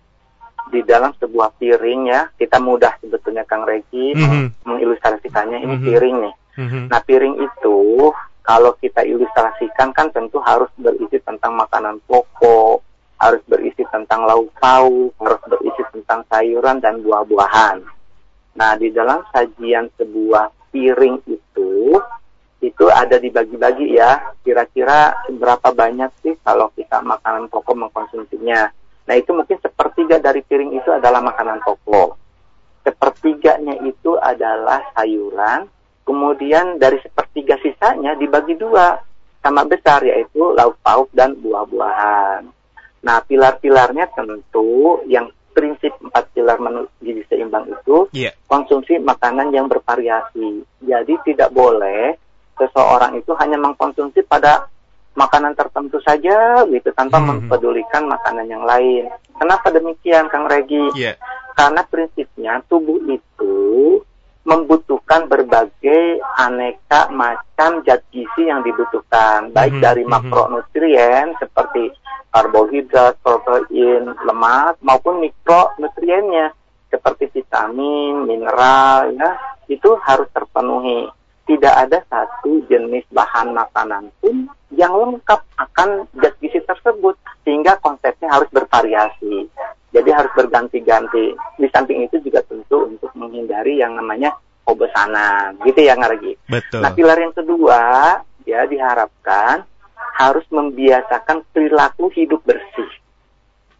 di 0.73 0.81
dalam 0.81 1.13
sebuah 1.21 1.61
piring 1.61 2.09
ya 2.09 2.25
kita 2.33 2.57
mudah 2.57 2.97
sebetulnya 2.97 3.45
Kang 3.45 3.69
Regi 3.69 4.17
mm 4.17 4.25
-hmm. 4.25 4.45
mengilustrasikannya 4.65 5.61
ini 5.61 5.77
mm 5.77 5.81
-hmm. 5.81 5.87
piring 5.89 6.15
nih. 6.25 6.35
Mm 6.57 6.67
-hmm. 6.69 6.83
Nah 6.89 6.99
piring 7.05 7.35
itu 7.41 7.77
kalau 8.45 8.77
kita 8.77 9.01
ilustrasikan 9.01 9.89
kan 9.91 10.13
tentu 10.13 10.37
harus 10.45 10.69
berisi 10.77 11.17
tentang 11.25 11.57
makanan 11.57 11.97
pokok, 12.05 12.85
harus 13.17 13.41
berisi 13.49 13.81
tentang 13.89 14.29
lauk 14.29 14.53
pauk, 14.61 15.17
harus 15.17 15.41
berisi 15.49 15.81
tentang 15.91 16.21
sayuran 16.29 16.77
dan 16.77 17.01
buah-buahan. 17.01 17.81
Nah 18.55 18.71
di 18.77 18.93
dalam 18.93 19.25
sajian 19.33 19.89
sebuah 19.97 20.71
piring 20.71 21.17
itu 21.25 21.97
itu 22.63 22.85
ada 22.89 23.19
dibagi-bagi 23.19 23.93
ya 23.99 24.31
kira-kira 24.41 25.13
seberapa 25.27 25.69
banyak 25.75 26.09
sih 26.23 26.33
kalau 26.41 26.71
kita 26.73 27.03
makanan 27.03 27.51
pokok 27.51 27.77
mengkonsumsinya 27.77 28.71
Nah 29.05 29.15
itu 29.15 29.31
mungkin 29.31 29.57
sepertiga 29.61 30.17
dari 30.17 30.41
piring 30.41 30.81
itu 30.81 30.89
adalah 30.89 31.21
makanan 31.21 31.61
pokok. 31.61 32.17
Sepertiganya 32.85 33.81
itu 33.85 34.17
adalah 34.17 34.81
sayuran. 34.97 35.69
Kemudian 36.05 36.77
dari 36.77 37.01
sepertiga 37.01 37.57
sisanya 37.59 38.13
dibagi 38.13 38.53
dua 38.55 39.01
sama 39.41 39.65
besar 39.65 40.05
yaitu 40.05 40.53
lauk 40.53 40.77
pauk 40.85 41.09
dan 41.13 41.33
buah-buahan. 41.37 42.45
Nah 43.05 43.17
pilar-pilarnya 43.25 44.09
tentu 44.13 45.01
yang 45.05 45.29
prinsip 45.55 45.93
empat 46.01 46.29
pilar 46.35 46.59
menu 46.59 46.85
gizi 46.99 47.23
seimbang 47.31 47.69
itu 47.71 48.11
yeah. 48.11 48.33
konsumsi 48.49 48.99
makanan 48.99 49.55
yang 49.55 49.71
bervariasi. 49.71 50.65
Jadi 50.83 51.13
tidak 51.25 51.49
boleh 51.55 52.17
seseorang 52.59 53.15
itu 53.15 53.31
hanya 53.39 53.55
mengkonsumsi 53.61 54.25
pada 54.27 54.67
makanan 55.15 55.55
tertentu 55.55 55.97
saja 56.03 56.67
gitu 56.67 56.91
tanpa 56.91 57.23
hmm. 57.23 57.47
mempedulikan 57.47 58.03
makanan 58.05 58.51
yang 58.51 58.67
lain. 58.67 59.07
Kenapa 59.39 59.71
demikian 59.71 60.27
Kang 60.27 60.45
Regi? 60.51 60.91
Yeah. 60.93 61.15
Karena 61.55 61.87
prinsipnya 61.87 62.59
tubuh 62.67 62.99
itu 63.07 63.55
membutuhkan 64.45 65.25
berbagai 65.25 66.21
aneka 66.37 67.09
macam 67.09 67.81
zat 67.81 68.05
gizi 68.13 68.45
yang 68.45 68.61
dibutuhkan, 68.61 69.49
baik 69.51 69.73
mm 69.73 69.77
-hmm. 69.81 69.85
dari 69.85 70.03
mhm. 70.05 70.11
makronutrien 70.13 71.25
seperti 71.41 71.89
karbohidrat, 72.29 73.17
protein, 73.25 74.13
lemak 74.23 74.77
maupun 74.85 75.23
mikronutriennya 75.23 76.53
seperti 76.93 77.31
vitamin, 77.33 78.29
mineral 78.29 79.11
ya, 79.17 79.29
itu 79.67 79.97
harus 80.05 80.29
terpenuhi 80.31 81.09
tidak 81.45 81.73
ada 81.87 81.99
satu 82.09 82.65
jenis 82.65 83.05
bahan 83.13 83.53
makanan 83.53 84.09
pun 84.17 84.49
yang 84.73 84.93
lengkap 84.97 85.45
akan 85.61 86.09
zat 86.17 86.33
gizi 86.41 86.57
tersebut 86.65 87.15
sehingga 87.45 87.77
konsepnya 87.79 88.33
harus 88.33 88.49
bervariasi 88.49 89.45
jadi 89.95 90.11
harus 90.11 90.31
berganti-ganti. 90.35 91.31
Di 91.55 91.67
samping 91.71 92.03
itu 92.03 92.19
juga 92.19 92.43
tentu 92.43 92.91
untuk 92.91 93.15
menghindari 93.15 93.79
yang 93.79 93.95
namanya 93.95 94.35
obesanan 94.65 95.61
gitu 95.63 95.85
ya 95.85 95.93
Ngargi 95.93 96.33
Betul. 96.49 96.81
nah 96.81 96.91
pilar 96.91 97.17
yang 97.21 97.33
kedua 97.37 97.81
ya 98.45 98.65
diharapkan 98.65 99.65
harus 100.15 100.45
membiasakan 100.49 101.45
perilaku 101.53 102.09
hidup 102.13 102.41
bersih. 102.45 102.89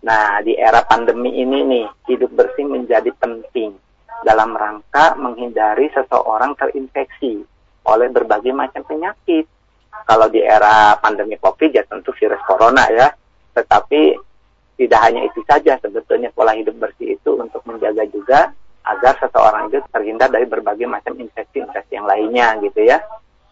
Nah 0.06 0.42
di 0.46 0.54
era 0.54 0.86
pandemi 0.86 1.42
ini 1.42 1.66
nih 1.66 1.86
hidup 2.12 2.32
bersih 2.34 2.66
menjadi 2.68 3.10
penting 3.18 3.74
dalam 4.22 4.54
rangka 4.54 5.16
menghindari 5.18 5.90
seseorang 5.94 6.58
terinfeksi 6.58 7.46
oleh 7.86 8.08
berbagai 8.10 8.52
macam 8.52 8.84
penyakit. 8.86 9.48
Kalau 10.06 10.28
di 10.28 10.44
era 10.44 11.00
pandemi 11.00 11.40
COVID 11.40 11.72
ya 11.72 11.88
tentu 11.88 12.12
virus 12.20 12.42
corona 12.44 12.84
ya, 12.92 13.08
tetapi 13.56 14.20
tidak 14.76 15.00
hanya 15.08 15.22
itu 15.24 15.40
saja 15.48 15.80
sebetulnya 15.80 16.30
pola 16.36 16.52
hidup 16.56 16.76
bersih 16.76 17.16
itu 17.16 17.32
untuk 17.40 17.64
menjaga 17.64 18.04
juga 18.12 18.52
agar 18.86 19.18
seseorang 19.18 19.72
itu 19.74 19.82
terhindar 19.90 20.30
dari 20.30 20.46
berbagai 20.46 20.86
macam 20.86 21.18
infeksi-infeksi 21.18 21.98
yang 21.98 22.06
lainnya 22.06 22.54
gitu 22.62 22.86
ya. 22.86 23.02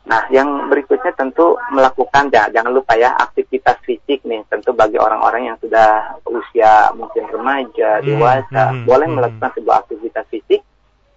Nah, 0.04 0.28
yang 0.36 0.68
berikutnya 0.68 1.16
tentu 1.16 1.56
melakukan 1.72 2.28
ya, 2.28 2.52
jangan 2.52 2.76
lupa 2.76 2.92
ya 3.00 3.16
aktivitas 3.16 3.80
fisik 3.88 4.20
nih, 4.28 4.44
tentu 4.52 4.76
bagi 4.76 5.00
orang-orang 5.00 5.48
yang 5.48 5.58
sudah 5.64 6.20
usia 6.28 6.92
mungkin 6.92 7.24
remaja, 7.32 8.04
hmm, 8.04 8.06
dewasa, 8.12 8.64
hmm, 8.76 8.84
boleh 8.84 9.08
hmm. 9.08 9.16
melakukan 9.16 9.52
sebuah 9.56 9.88
aktivitas 9.88 10.28
fisik 10.28 10.62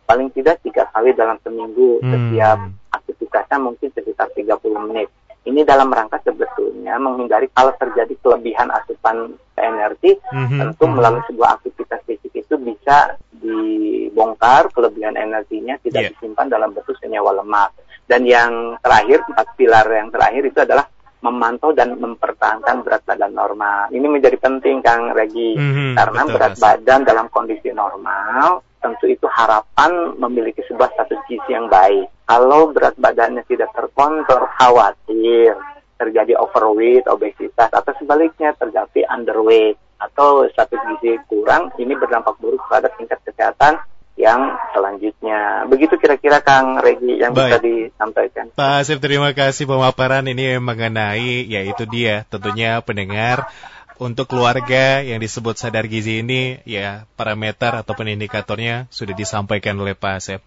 paling 0.06 0.30
tidak 0.30 0.62
tiga 0.62 0.86
kali 0.94 1.10
dalam 1.18 1.34
seminggu 1.42 1.98
hmm. 1.98 2.10
setiap 2.14 2.58
aktivitasnya 2.94 3.58
mungkin 3.58 3.88
sekitar 3.90 4.30
30 4.38 4.86
menit. 4.86 5.10
Ini 5.46 5.62
dalam 5.62 5.94
rangka 5.94 6.18
sebetulnya 6.26 6.98
menghindari 6.98 7.46
kalau 7.54 7.70
terjadi 7.78 8.10
kelebihan 8.18 8.66
asupan 8.74 9.38
energi, 9.54 10.18
mm-hmm. 10.18 10.58
tentu 10.58 10.84
mhm. 10.90 10.94
melalui 10.98 11.22
sebuah 11.30 11.62
aktivitas 11.62 12.02
fisik 12.02 12.34
itu 12.34 12.54
bisa 12.58 13.14
dibongkar 13.30 14.66
kelebihan 14.74 15.14
energinya 15.14 15.78
tidak 15.86 16.02
yeah. 16.02 16.10
disimpan 16.18 16.50
dalam 16.50 16.74
bentuk 16.74 16.98
senyawa 16.98 17.30
lemak. 17.38 17.70
Dan 18.06 18.26
yang 18.26 18.78
terakhir, 18.82 19.22
empat 19.26 19.48
pilar 19.54 19.86
yang 19.86 20.10
terakhir 20.10 20.42
itu 20.46 20.58
adalah 20.62 20.86
memantau 21.22 21.74
dan 21.74 21.94
mempertahankan 21.98 22.86
berat 22.86 23.02
badan 23.02 23.34
normal. 23.34 23.90
Ini 23.90 24.06
menjadi 24.06 24.38
penting 24.38 24.82
Kang 24.82 25.10
Regi, 25.14 25.58
mm-hmm, 25.58 25.94
karena 25.94 26.22
betul, 26.22 26.34
berat 26.38 26.54
badan 26.58 27.00
dalam 27.02 27.26
kondisi 27.30 27.70
normal 27.70 28.65
tentu 28.80 29.06
itu 29.10 29.26
harapan 29.26 30.16
memiliki 30.20 30.62
sebuah 30.66 30.92
status 30.94 31.20
gizi 31.26 31.50
yang 31.50 31.66
baik. 31.66 32.08
Kalau 32.26 32.74
berat 32.74 32.98
badannya 32.98 33.42
tidak 33.46 33.70
terkontrol, 33.74 34.50
khawatir 34.58 35.54
terjadi 35.96 36.36
overweight, 36.36 37.08
obesitas, 37.08 37.72
atau 37.72 37.92
sebaliknya 37.96 38.52
terjadi 38.58 39.08
underweight 39.08 39.80
atau 39.96 40.44
status 40.52 40.80
gizi 40.92 41.16
kurang, 41.24 41.72
ini 41.80 41.96
berdampak 41.96 42.36
buruk 42.36 42.60
pada 42.68 42.92
tingkat 42.94 43.16
kesehatan 43.24 43.80
yang 44.16 44.56
selanjutnya. 44.72 45.68
Begitu 45.68 46.00
kira-kira 46.00 46.40
Kang 46.40 46.80
Regi 46.80 47.20
yang 47.20 47.36
Baik. 47.36 47.40
bisa 47.52 47.58
disampaikan. 47.60 48.44
Pak 48.56 48.72
Asif, 48.80 48.98
terima 49.00 49.30
kasih 49.36 49.68
pemaparan 49.68 50.24
ini 50.24 50.56
mengenai 50.56 51.44
yaitu 51.44 51.84
dia 51.84 52.24
tentunya 52.32 52.80
pendengar 52.80 53.52
untuk 53.98 54.30
keluarga 54.30 55.02
yang 55.02 55.18
disebut 55.18 55.58
sadar 55.58 55.88
gizi 55.90 56.20
ini, 56.22 56.60
ya 56.68 57.08
parameter 57.18 57.74
ataupun 57.74 58.12
indikatornya 58.12 58.86
sudah 58.88 59.16
disampaikan 59.16 59.76
oleh 59.80 59.96
Pak 59.96 60.12
Asep. 60.20 60.40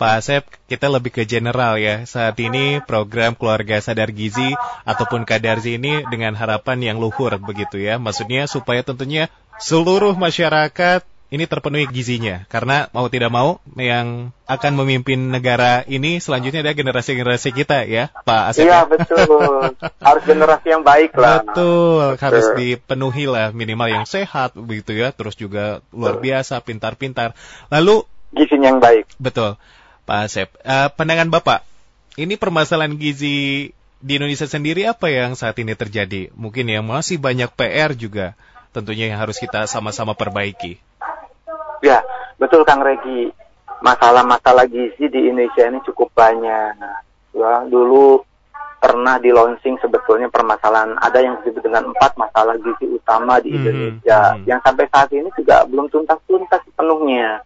Pak 0.00 0.12
Asep, 0.18 0.42
kita 0.66 0.90
lebih 0.90 1.14
ke 1.14 1.22
general 1.28 1.78
ya. 1.78 2.02
Saat 2.08 2.40
ini 2.42 2.82
program 2.82 3.38
keluarga 3.38 3.78
sadar 3.78 4.10
gizi 4.10 4.52
ataupun 4.88 5.22
kadarzi 5.28 5.76
ini 5.78 6.02
dengan 6.10 6.34
harapan 6.34 6.82
yang 6.82 6.96
luhur 6.98 7.36
begitu 7.38 7.78
ya. 7.78 8.00
Maksudnya 8.00 8.50
supaya 8.50 8.82
tentunya 8.82 9.30
seluruh 9.62 10.18
masyarakat 10.18 11.13
ini 11.34 11.50
terpenuhi 11.50 11.90
gizinya 11.90 12.46
karena 12.46 12.86
mau 12.94 13.10
tidak 13.10 13.34
mau 13.34 13.58
yang 13.74 14.30
akan 14.46 14.72
memimpin 14.78 15.34
negara 15.34 15.82
ini 15.90 16.22
selanjutnya 16.22 16.62
ada 16.62 16.78
generasi-generasi 16.78 17.50
kita 17.50 17.82
ya 17.90 18.14
Pak 18.22 18.54
Asep. 18.54 18.70
Iya 18.70 18.70
ya? 18.70 18.80
betul 18.86 19.26
harus 19.98 20.22
generasi 20.22 20.66
yang 20.70 20.86
baik 20.86 21.10
lah. 21.18 21.42
Betul, 21.42 22.14
betul 22.14 22.22
harus 22.22 22.46
dipenuhi 22.54 23.26
lah 23.26 23.50
minimal 23.50 23.90
yang 23.90 24.06
sehat 24.06 24.54
begitu 24.54 24.94
ya 24.94 25.10
terus 25.10 25.34
juga 25.34 25.82
luar 25.90 26.22
biasa 26.22 26.62
pintar-pintar 26.62 27.34
lalu 27.66 28.06
gizinya 28.30 28.70
yang 28.70 28.78
baik. 28.78 29.10
Betul 29.18 29.58
Pak 30.06 30.30
Asep. 30.30 30.54
Uh, 30.62 30.86
pandangan 30.94 31.34
Bapak 31.34 31.66
ini 32.14 32.38
permasalahan 32.38 32.94
gizi 32.94 33.74
di 33.98 34.12
Indonesia 34.22 34.46
sendiri 34.46 34.86
apa 34.86 35.10
yang 35.10 35.34
saat 35.34 35.58
ini 35.58 35.74
terjadi? 35.74 36.30
Mungkin 36.38 36.70
yang 36.70 36.86
masih 36.86 37.18
banyak 37.18 37.50
PR 37.58 37.90
juga 37.98 38.38
tentunya 38.70 39.10
yang 39.10 39.18
harus 39.18 39.38
kita 39.38 39.66
sama-sama 39.70 40.14
perbaiki. 40.14 40.82
Ya, 41.84 42.00
betul 42.40 42.64
Kang 42.64 42.80
Regi. 42.80 43.28
Masalah-masalah 43.78 44.64
gizi 44.64 45.12
di 45.12 45.28
Indonesia 45.28 45.68
ini 45.68 45.76
cukup 45.84 46.08
banyak. 46.16 46.72
Ya, 47.36 47.52
dulu 47.68 48.24
pernah 48.80 49.16
di 49.16 49.32
launching 49.32 49.80
sebetulnya 49.80 50.28
permasalahan 50.28 50.96
ada 51.00 51.16
yang 51.16 51.40
disebut 51.40 51.64
dengan 51.64 51.88
empat 51.88 52.16
masalah 52.16 52.52
gizi 52.60 52.84
utama 52.84 53.40
di 53.40 53.48
Mhm, 53.48 53.56
Indonesia 53.56 54.20
mhm. 54.36 54.44
yang 54.44 54.60
sampai 54.60 54.84
saat 54.92 55.08
ini 55.08 55.28
juga 55.32 55.64
belum 55.64 55.88
tuntas-tuntas 55.88 56.60
sepenuhnya 56.68 57.40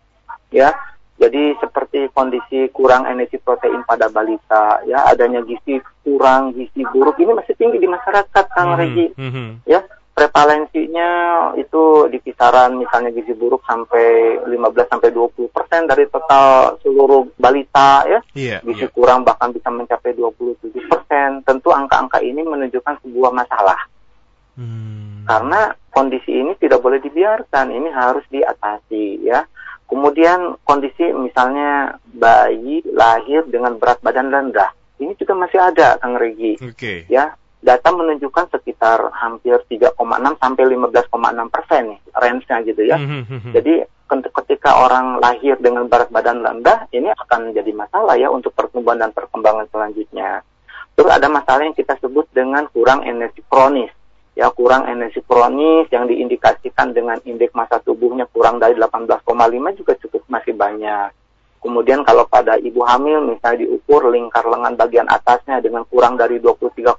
ya 0.51 0.75
jadi 1.15 1.55
seperti 1.63 2.11
kondisi 2.11 2.67
kurang 2.75 3.07
energi 3.07 3.39
protein 3.39 3.87
pada 3.87 4.11
balita 4.11 4.83
ya 4.83 5.07
adanya 5.07 5.39
gizi 5.47 5.79
kurang 6.03 6.59
gizi 6.59 6.83
buruk 6.91 7.15
ini 7.23 7.31
masih 7.31 7.55
tinggi 7.55 7.79
di 7.79 7.87
masyarakat 7.87 8.45
Kang 8.51 8.75
Mhm, 8.75 8.79
Regi 8.83 9.07
mhm. 9.15 9.47
ya 9.63 9.79
prevalensinya 10.19 11.11
itu 11.55 12.11
di 12.11 12.19
kisaran 12.19 12.75
misalnya 12.75 13.15
gizi 13.15 13.31
buruk 13.39 13.63
sampai 13.63 14.43
15 14.51 14.59
sampai 14.91 15.15
20 15.15 15.55
persen 15.55 15.87
dari 15.87 16.11
total 16.11 16.75
seluruh 16.83 17.31
balita 17.39 18.03
ya 18.11 18.21
Iya, 18.35 18.59
gizi 18.67 18.91
iya. 18.91 18.91
kurang 18.91 19.23
bahkan 19.23 19.55
bisa 19.55 19.71
mencapai 19.71 20.11
27 20.19 20.75
persen 20.91 21.39
tentu 21.47 21.71
angka-angka 21.71 22.19
ini 22.19 22.43
menunjukkan 22.43 22.99
sebuah 23.07 23.31
masalah 23.31 23.79
Hmm. 24.59 25.23
karena 25.23 25.71
kondisi 25.95 26.35
ini 26.35 26.51
tidak 26.59 26.83
boleh 26.83 26.99
dibiarkan 26.99 27.71
ini 27.71 27.95
harus 27.95 28.27
diatasi 28.27 29.23
ya 29.23 29.47
kemudian 29.87 30.59
kondisi 30.67 31.15
misalnya 31.15 31.95
bayi 32.11 32.83
lahir 32.91 33.47
dengan 33.47 33.79
berat 33.79 34.03
badan 34.03 34.35
rendah 34.35 34.75
ini 34.99 35.15
juga 35.15 35.39
masih 35.39 35.63
ada 35.63 35.95
Kang 36.03 36.19
Regi 36.19 36.59
Oke. 36.59 37.07
ya 37.07 37.39
data 37.59 37.89
menunjukkan 37.91 38.55
sekitar 38.55 39.11
hampir 39.19 39.59
3,6 39.67 39.99
sampai 40.39 40.65
15,6 40.65 41.49
persen 41.51 41.83
nih 41.95 42.01
range-nya 42.15 42.57
gitu 42.63 42.83
ya. 42.87 42.97
Mhm, 42.97 43.21
mhm. 43.27 43.51
Jadi 43.51 43.75
ket- 43.83 44.31
ketika 44.43 44.71
orang 44.79 45.19
lahir 45.19 45.59
dengan 45.59 45.91
berat 45.91 46.09
badan 46.09 46.41
rendah 46.41 46.87
ini 46.95 47.11
akan 47.13 47.53
jadi 47.53 47.71
masalah 47.75 48.15
ya 48.15 48.31
untuk 48.31 48.55
pertumbuhan 48.55 49.03
dan 49.03 49.11
perkembangan 49.11 49.67
selanjutnya. 49.75 50.47
Terus 50.95 51.11
ada 51.15 51.31
masalah 51.31 51.63
yang 51.63 51.79
kita 51.79 51.95
sebut 52.03 52.27
dengan 52.35 52.67
kurang 52.75 53.07
energi 53.07 53.43
kronis. 53.47 53.91
Ya, 54.39 54.51
kurang 54.55 54.87
energi 54.87 55.19
kronis 55.27 55.91
yang 55.91 56.07
diindikasikan 56.07 56.95
dengan 56.95 57.19
indeks 57.27 57.55
massa 57.59 57.83
tubuhnya 57.83 58.27
kurang 58.31 58.63
dari 58.63 58.79
18,5 58.79 59.75
juga 59.75 59.99
cukup 59.99 60.23
masih 60.31 60.55
banyak. 60.55 61.11
Kemudian 61.59 62.07
kalau 62.07 62.25
pada 62.31 62.55
ibu 62.59 62.81
hamil 62.87 63.35
misalnya 63.35 63.67
diukur 63.67 64.07
lingkar 64.09 64.47
lengan 64.47 64.79
bagian 64.79 65.09
atasnya 65.11 65.59
dengan 65.59 65.83
kurang 65.91 66.15
dari 66.15 66.39
23,5 66.39 66.95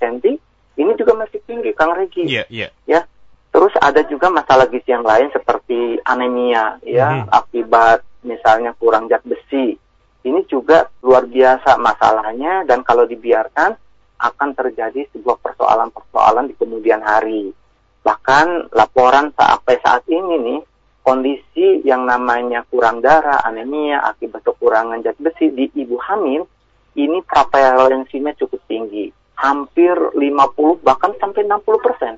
cm, 0.00 0.36
ini 0.78 0.92
juga 0.96 1.12
masih 1.18 1.38
tinggi 1.44 1.70
Kang 1.76 1.92
Regi 1.92 2.24
Iya, 2.24 2.44
iya. 2.48 2.68
ya. 2.88 3.00
Terus 3.48 3.72
ada 3.80 4.04
juga 4.06 4.28
masalah 4.28 4.68
gizi 4.68 4.92
yang 4.92 5.02
lain 5.02 5.32
seperti 5.32 5.98
anemia 6.04 6.76
ya 6.84 7.24
Mhm. 7.24 7.32
akibat 7.32 7.98
misalnya 8.22 8.76
kurang 8.76 9.08
zat 9.08 9.24
besi. 9.24 9.74
Ini 10.22 10.44
juga 10.50 10.90
luar 11.00 11.24
biasa 11.24 11.78
masalahnya 11.80 12.66
dan 12.68 12.84
kalau 12.84 13.08
dibiarkan 13.08 13.72
akan 14.18 14.48
terjadi 14.52 15.06
sebuah 15.14 15.38
persoalan-persoalan 15.40 16.50
di 16.50 16.54
kemudian 16.58 17.00
hari. 17.00 17.54
Bahkan 18.02 18.74
laporan 18.74 19.30
sampai 19.34 19.78
saat 19.80 20.02
ini 20.10 20.34
nih 20.38 20.60
kondisi 21.08 21.80
yang 21.88 22.04
namanya 22.04 22.68
kurang 22.68 23.00
darah, 23.00 23.40
anemia 23.48 24.04
akibat 24.04 24.44
kekurangan 24.44 25.00
zat 25.00 25.16
besi 25.16 25.48
di 25.48 25.72
ibu 25.72 25.96
hamil 25.96 26.44
ini 27.00 27.24
prevalensinya 27.24 28.36
cukup 28.36 28.60
tinggi, 28.68 29.08
hampir 29.40 29.96
50 30.12 30.84
bahkan 30.84 31.16
sampai 31.16 31.48
60 31.48 31.80
persen. 31.80 32.14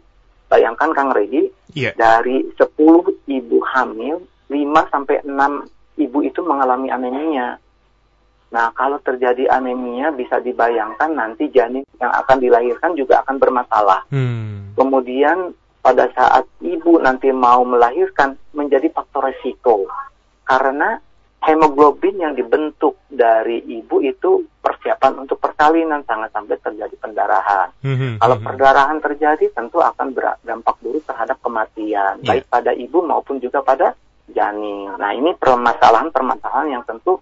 Bayangkan 0.50 0.90
Kang 0.90 1.14
Regi, 1.14 1.47
Iya. 1.78 1.94
dari 1.94 2.42
10 2.59 3.06
ibu 3.30 3.62
hamil, 3.62 4.18
5 4.50 4.82
sampai 4.90 5.23
6 5.23 5.70
ibu 5.94 6.18
itu 6.26 6.42
mengalami 6.42 6.90
anemia. 6.90 7.62
Nah, 8.50 8.66
kalau 8.75 8.99
terjadi 8.99 9.47
anemia 9.47 10.11
bisa 10.11 10.42
dibayangkan 10.42 11.14
nanti 11.14 11.47
janin 11.54 11.87
yang 12.02 12.11
akan 12.11 12.42
dilahirkan 12.42 12.99
juga 12.99 13.23
akan 13.23 13.38
bermasalah. 13.38 14.11
Hmm. 14.11 14.75
Kemudian 14.75 15.54
pada 15.80 16.08
saat 16.12 16.44
ibu 16.60 17.00
nanti 17.00 17.32
mau 17.32 17.64
melahirkan 17.64 18.37
menjadi 18.52 18.92
faktor 18.92 19.32
resiko. 19.32 19.88
Karena 20.45 21.00
hemoglobin 21.40 22.21
yang 22.21 22.36
dibentuk 22.36 23.00
dari 23.08 23.64
ibu 23.64 24.04
itu 24.04 24.45
persiapan 24.60 25.25
untuk 25.25 25.40
persalinan 25.40 26.04
sangat 26.04 26.28
sampai 26.36 26.56
terjadi 26.60 26.95
pendarahan. 27.00 27.73
Mhm, 27.80 28.21
Kalau 28.21 28.36
mhm. 28.36 28.45
perdarahan 28.45 28.99
terjadi 29.00 29.49
tentu 29.56 29.80
akan 29.80 30.12
berdampak 30.12 30.76
buruk 30.84 31.04
terhadap 31.08 31.40
kematian, 31.40 32.21
Iya. 32.21 32.28
baik 32.28 32.45
pada 32.52 32.76
ibu 32.76 33.00
maupun 33.00 33.40
juga 33.40 33.64
pada 33.64 33.97
janin. 34.30 34.93
Nah 35.00 35.16
ini 35.16 35.32
permasalahan-permasalahan 35.40 36.76
yang 36.76 36.84
tentu 36.84 37.19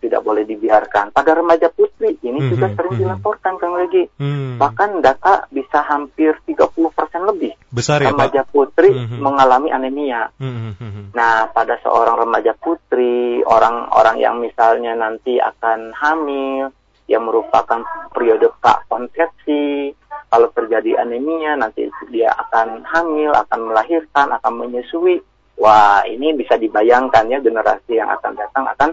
tidak 0.00 0.24
boleh 0.24 0.48
dibiarkan. 0.48 1.12
Pada 1.12 1.36
remaja 1.36 1.68
putri 1.68 2.16
ini 2.24 2.40
juga 2.48 2.72
Mhm, 2.72 2.76
sering 2.80 2.94
mhm. 2.96 3.00
dilaporkan 3.04 3.54
Kang 3.60 3.76
Regi. 3.76 4.04
Hmm. 4.16 4.56
Bahkan 4.56 5.04
data 5.04 5.44
bisa 5.52 5.84
hampir 5.84 6.32
30% 6.48 7.28
lebih 7.28 7.52
Besar 7.70 8.00
ya, 8.00 8.10
Pak? 8.10 8.16
remaja 8.16 8.42
putri 8.48 8.88
Mhm. 8.90 9.20
mengalami 9.20 9.68
anemia. 9.70 10.32
Mhm, 10.40 10.70
mhm. 10.80 11.02
Nah, 11.12 11.46
pada 11.52 11.76
seorang 11.84 12.16
remaja 12.16 12.56
putri, 12.56 13.44
orang-orang 13.44 14.16
yang 14.18 14.40
misalnya 14.40 14.96
nanti 14.96 15.36
akan 15.36 15.92
hamil, 15.92 16.72
yang 17.10 17.26
merupakan 17.26 17.82
periode 18.14 18.48
konsepsi, 18.86 19.92
kalau 20.30 20.46
terjadi 20.54 21.02
anemia, 21.02 21.58
nanti 21.58 21.90
dia 22.14 22.30
akan 22.30 22.86
hamil, 22.86 23.34
akan 23.34 23.60
melahirkan, 23.66 24.30
akan 24.30 24.52
menyusui. 24.62 25.18
Wah, 25.60 26.00
ini 26.08 26.32
bisa 26.32 26.56
dibayangkan 26.56 27.28
ya 27.28 27.36
generasi 27.38 28.00
yang 28.00 28.08
akan 28.08 28.32
datang 28.32 28.64
akan 28.64 28.90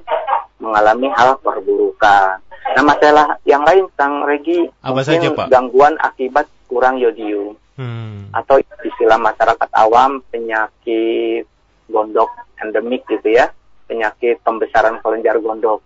mengalami 0.60 1.08
hal 1.15 1.39
perburukan. 1.39 2.43
Nah, 2.75 2.84
masalah 2.84 3.39
yang 3.47 3.63
lain, 3.63 3.88
Kang 3.95 4.27
Regi, 4.27 4.67
Apa 4.84 4.99
mungkin 4.99 5.08
saja, 5.08 5.27
Pak? 5.32 5.47
gangguan 5.47 5.95
akibat 5.97 6.45
kurang 6.67 6.99
yodium 6.99 7.56
Hmm. 7.77 8.34
atau 8.34 8.58
istilah 8.82 9.21
masyarakat 9.21 9.69
awam 9.77 10.17
penyakit 10.34 11.45
gondok 11.86 12.25
endemik 12.58 13.06
gitu 13.06 13.38
ya 13.38 13.53
penyakit 13.86 14.41
pembesaran 14.41 14.97
kelenjar 14.97 15.38
gondok 15.38 15.86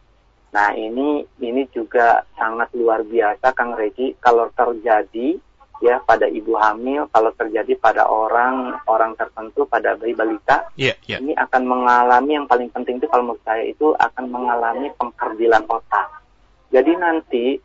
nah 0.56 0.72
ini 0.72 1.28
ini 1.44 1.68
juga 1.76 2.24
sangat 2.40 2.72
luar 2.72 3.04
biasa 3.04 3.52
Kang 3.52 3.76
Regi 3.76 4.16
kalau 4.24 4.48
terjadi 4.56 5.36
ya 5.82 5.98
pada 6.06 6.30
ibu 6.30 6.54
hamil 6.56 7.10
kalau 7.10 7.34
terjadi 7.34 7.74
pada 7.82 8.06
orang 8.06 8.78
orang 8.86 9.18
tertentu 9.18 9.66
pada 9.66 9.98
bayi 9.98 10.14
balita 10.14 10.70
Iya, 10.78 10.94
iya. 11.10 11.18
ini 11.18 11.34
akan 11.36 11.62
mengalami 11.66 12.38
yang 12.38 12.48
paling 12.48 12.70
penting 12.70 13.02
itu 13.02 13.10
kalau 13.10 13.34
menurut 13.34 13.44
saya 13.44 13.66
itu 13.66 13.92
akan 13.98 14.26
mengalami 14.30 14.94
pengkerdilan 14.96 15.66
otak 15.66 16.08
jadi 16.70 16.94
nanti 16.96 17.60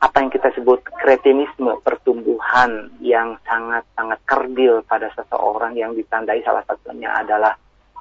apa 0.00 0.16
yang 0.24 0.32
kita 0.32 0.48
sebut 0.56 0.80
kretinisme 0.96 1.76
pertumbuhan 1.84 2.88
yang 3.04 3.36
sangat-sangat 3.44 4.16
kerdil 4.24 4.80
pada 4.88 5.12
seseorang 5.12 5.76
yang 5.76 5.92
ditandai 5.92 6.40
salah 6.40 6.64
satunya 6.64 7.12
adalah 7.12 7.52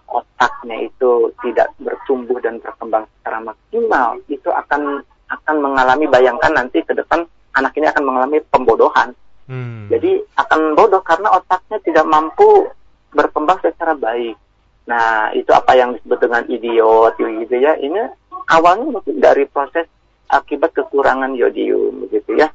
otaknya 0.07 0.87
itu 0.87 1.29
tidak 1.43 1.75
bertumbuh 1.77 2.39
dan 2.39 2.57
berkembang 2.63 3.03
secara 3.19 3.43
maksimal 3.43 4.15
itu 4.31 4.49
akan 4.49 5.03
akan 5.29 5.55
mengalami 5.61 6.09
bayangkan 6.09 6.49
nanti 6.55 6.81
ke 6.81 6.97
depan 6.97 7.28
anak 7.59 7.75
ini 7.75 7.87
akan 7.91 8.03
mengalami 8.03 8.39
pembodohan 8.47 9.11
Hmm. 9.49 9.89
jadi 9.89 10.21
akan 10.37 10.77
bodoh 10.77 11.01
karena 11.01 11.33
otaknya 11.33 11.81
tidak 11.81 12.05
mampu 12.05 12.69
berkembang 13.09 13.57
secara 13.65 13.97
baik. 13.97 14.37
Nah, 14.85 15.33
itu 15.33 15.49
apa 15.49 15.73
yang 15.73 15.97
disebut 15.97 16.21
dengan 16.21 16.45
idiot 16.45 17.17
gitu 17.17 17.55
ya. 17.57 17.73
Ini 17.73 18.13
awalnya 18.45 18.93
mungkin 18.93 19.17
dari 19.17 19.49
proses 19.49 19.89
akibat 20.29 20.73
kekurangan 20.77 21.33
yodium 21.33 22.05
begitu 22.05 22.37
ya. 22.37 22.49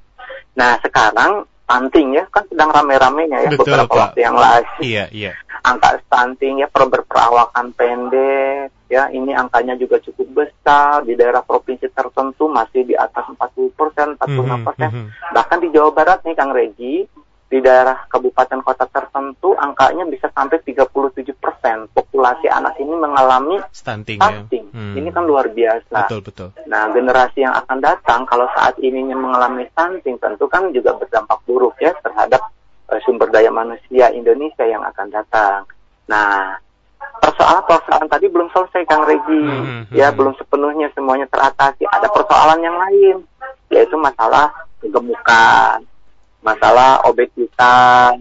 Nah, 0.54 0.78
sekarang 0.82 1.46
stunting 1.66 2.14
ya 2.14 2.24
kan 2.30 2.46
sedang 2.46 2.70
rame-ramenya 2.70 3.38
ya 3.42 3.50
Betul, 3.50 3.74
beberapa 3.74 3.90
Pak. 3.90 3.98
waktu 3.98 4.18
yang 4.22 4.36
lalu. 4.38 4.66
Iya, 4.82 5.04
iya. 5.10 5.32
Angka 5.66 5.98
stunting 6.06 6.62
ya 6.62 6.68
per 6.70 6.86
berperawakan 6.86 7.74
pendek 7.74 8.70
ya 8.94 9.11
ini 9.11 9.35
angkanya 9.35 9.74
juga 9.74 9.98
cukup 9.98 10.46
besar 10.46 11.02
di 11.02 11.18
daerah 11.18 11.42
provinsi 11.42 11.90
tertentu 11.90 12.46
masih 12.46 12.87
di 12.87 12.94
atas 12.94 13.26
40 13.26 13.74
persen, 13.74 14.14
46 14.14 14.62
persen 14.62 14.88
Mhm, 14.88 15.02
mhm. 15.02 15.35
bahkan 15.35 15.59
di 15.59 15.68
Jawa 15.68 15.90
Barat 15.90 16.22
nih 16.22 16.37
Kang 16.38 16.54
Regi 16.54 17.02
di 17.44 17.59
daerah 17.61 18.07
kabupaten 18.09 18.62
kota 18.62 18.87
tertentu 18.88 19.54
angkanya 19.54 20.02
bisa 20.07 20.26
sampai 20.30 20.59
37 20.62 20.90
persen 21.38 21.87
populasi 21.92 22.50
anak 22.50 22.74
ini 22.78 22.90
mengalami 22.90 23.62
Stunting 23.70 24.18
ya. 24.18 24.26
stunting. 24.42 24.64
Hmm. 24.74 24.94
Ini 24.98 25.09
kan 25.11 25.22
luar 25.22 25.46
biasa. 25.50 26.09
Betul, 26.09 26.20
betul. 26.24 26.48
Nah 26.66 26.90
generasi 26.90 27.46
yang 27.46 27.54
akan 27.54 27.78
datang 27.78 28.26
kalau 28.26 28.48
saat 28.59 28.74
ininya 28.80 29.14
mengalami 29.14 29.68
stunting 29.70 30.18
tentu 30.18 30.50
kan 30.50 30.70
juga 30.72 30.98
berdampak 30.98 31.38
buruk 31.46 31.78
ya 31.78 31.94
terhadap 32.02 32.42
eh, 32.90 32.98
sumber 33.07 33.30
daya 33.30 33.54
manusia 33.54 34.11
Indonesia 34.11 34.64
yang 34.66 34.83
akan 34.83 35.07
datang. 35.14 35.62
Nah 36.11 36.59
persoalan-persoalan 37.22 38.08
tadi 38.08 38.26
belum 38.28 38.48
selesai 38.52 38.82
Kang 38.86 39.04
Regi, 39.08 39.42
Hmm, 39.44 39.82
ya 39.94 40.10
hmm. 40.10 40.16
belum 40.16 40.32
sepenuhnya 40.36 40.88
semuanya 40.92 41.26
teratasi. 41.28 41.84
Ada 41.88 42.08
persoalan 42.12 42.60
yang 42.60 42.76
lain 42.76 43.16
yaitu 43.72 43.96
masalah 43.98 44.52
kegemukan, 44.78 45.82
masalah 46.44 47.00
obesitas. 47.08 48.14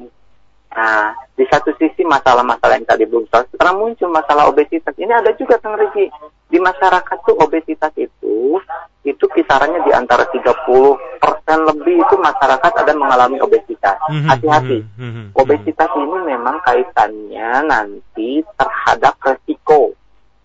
Nah, 0.74 1.14
di 1.38 1.46
satu 1.46 1.70
sisi 1.78 2.02
masalah-masalah 2.02 2.82
yang 2.82 2.90
tadi 2.90 3.06
belum 3.06 3.30
selesai, 3.30 3.54
sekarang 3.54 3.78
muncul 3.78 4.10
masalah 4.10 4.50
obesitas. 4.50 4.94
Ini 4.98 5.14
ada 5.14 5.30
juga 5.38 5.62
Kang 5.62 5.78
Regi. 5.78 6.10
Di 6.50 6.58
masyarakat 6.62 7.18
tuh 7.26 7.38
obesitas 7.42 7.94
itu, 7.98 8.58
itu 9.06 9.26
kisarannya 9.26 9.86
di 9.86 9.92
antara 9.94 10.26
30 10.30 10.98
persen 11.22 11.60
lebih 11.66 12.02
itu 12.02 12.16
masyarakat 12.18 12.72
ada 12.74 12.94
mengalami 12.94 13.38
obesitas. 13.42 13.98
Mhm, 14.10 14.30
Hati-hati. 14.30 14.80
mhm, 14.98 15.10
mhm, 15.10 15.26
Obesitas 15.38 15.90
ini 15.98 16.18
memang 16.26 16.58
kaitannya 16.66 17.50
nanti 17.70 18.42
terhadap 18.58 19.18
resiko. 19.22 19.94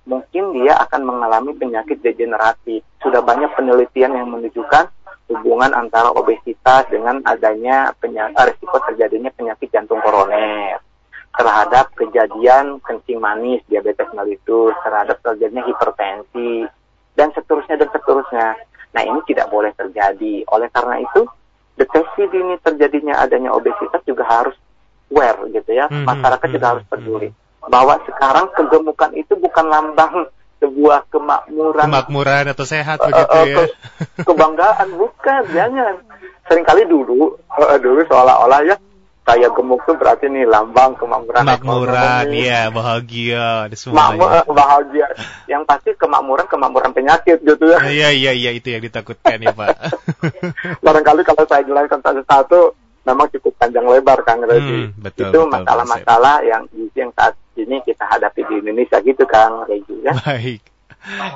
Mungkin 0.09 0.57
dia 0.57 0.77
akan 0.89 1.05
mengalami 1.05 1.53
penyakit 1.57 2.01
degeneratif. 2.01 2.81
Sudah 3.05 3.21
banyak 3.21 3.53
penelitian 3.53 4.17
yang 4.17 4.29
menunjukkan 4.33 4.98
hubungan 5.29 5.77
antara 5.77 6.09
obesitas 6.17 6.89
dengan 6.89 7.21
adanya 7.29 7.93
penyakit 8.01 8.37
resiko 8.37 8.81
terjadinya 8.89 9.29
penyakit 9.37 9.69
jantung 9.69 10.01
koroner 10.01 10.81
terhadap 11.39 11.95
kejadian 11.95 12.83
kencing 12.83 13.23
manis, 13.23 13.63
diabetes 13.71 14.11
mellitus, 14.11 14.75
terhadap 14.83 15.23
terjadinya 15.23 15.63
hipertensi, 15.71 16.67
dan 17.15 17.31
seterusnya 17.31 17.79
dan 17.79 17.89
seterusnya. 17.95 18.59
Nah 18.91 19.03
ini 19.07 19.23
tidak 19.31 19.47
boleh 19.47 19.71
terjadi. 19.79 20.43
Oleh 20.51 20.67
karena 20.75 20.99
itu, 20.99 21.23
deteksi 21.79 22.27
dini 22.27 22.59
terjadinya 22.59 23.23
adanya 23.23 23.55
obesitas 23.55 24.03
juga 24.03 24.27
harus 24.27 24.59
aware 25.15 25.47
gitu 25.55 25.71
ya. 25.79 25.87
Mhm, 25.87 26.11
Masyarakat 26.11 26.49
juga 26.51 26.67
mhm, 26.67 26.73
harus 26.75 26.85
peduli. 26.91 27.29
Bahwa 27.71 27.95
sekarang 28.03 28.47
kegemukan 28.59 29.13
itu 29.15 29.39
bukan 29.39 29.67
lambang 29.71 30.27
sebuah 30.59 31.07
kemakmuran. 31.11 31.85
Kemakmuran 31.87 32.45
atau 32.51 32.65
sehat 32.67 32.99
Eh, 33.03 33.07
begitu 33.11 33.37
eh, 33.39 33.45
ya. 33.47 33.57
ke- 33.57 33.75
kebanggaan. 34.27 34.89
Bukan 34.99 35.43
jangan. 35.55 35.95
Seringkali 36.49 36.83
dulu 36.89 37.37
eh, 37.37 37.79
dulu 37.79 38.01
seolah-olah 38.09 38.61
ya 38.67 38.77
saya 39.29 39.53
gemuk 39.53 39.85
tuh 39.85 39.93
berarti 40.01 40.25
nih 40.33 40.49
lambang 40.49 40.97
kemakmuran 40.97 41.45
Kemakmuran, 41.45 42.33
iya, 42.33 42.73
bahagia, 42.73 43.69
Makmur, 43.93 44.33
eh, 44.33 44.45
bahagia. 44.49 45.07
Yang 45.45 45.63
pasti 45.69 45.91
kemakmuran 46.01 46.49
kemakmuran 46.49 46.97
penyakit 46.97 47.37
gitu 47.45 47.61
ya. 47.69 47.77
Iya, 47.85 48.09
iya, 48.17 48.33
iya, 48.33 48.51
itu 48.57 48.73
yang 48.73 48.81
ditakutkan 48.81 49.37
ya, 49.37 49.53
Pak. 49.53 49.69
barangkali 50.85 51.29
kalau 51.29 51.45
saya 51.45 51.61
jelaskan 51.61 52.01
satu-satu 52.01 52.73
memang 53.09 53.27
cukup 53.33 53.57
panjang 53.57 53.89
lebar 53.89 54.21
Kang 54.23 54.45
Regi 54.45 54.93
Hmm, 54.93 54.95
betul, 55.01 55.33
itu 55.33 55.41
masalah-masalah 55.49 56.45
yang 56.45 56.63
yang 56.93 57.11
saat 57.17 57.35
ini 57.57 57.81
kita 57.83 58.05
hadapi 58.05 58.45
di 58.45 58.55
Indonesia 58.61 59.01
gitu 59.01 59.25
Kang 59.25 59.65
Regi 59.65 59.97
ya 60.05 60.13
Baik. 60.13 60.63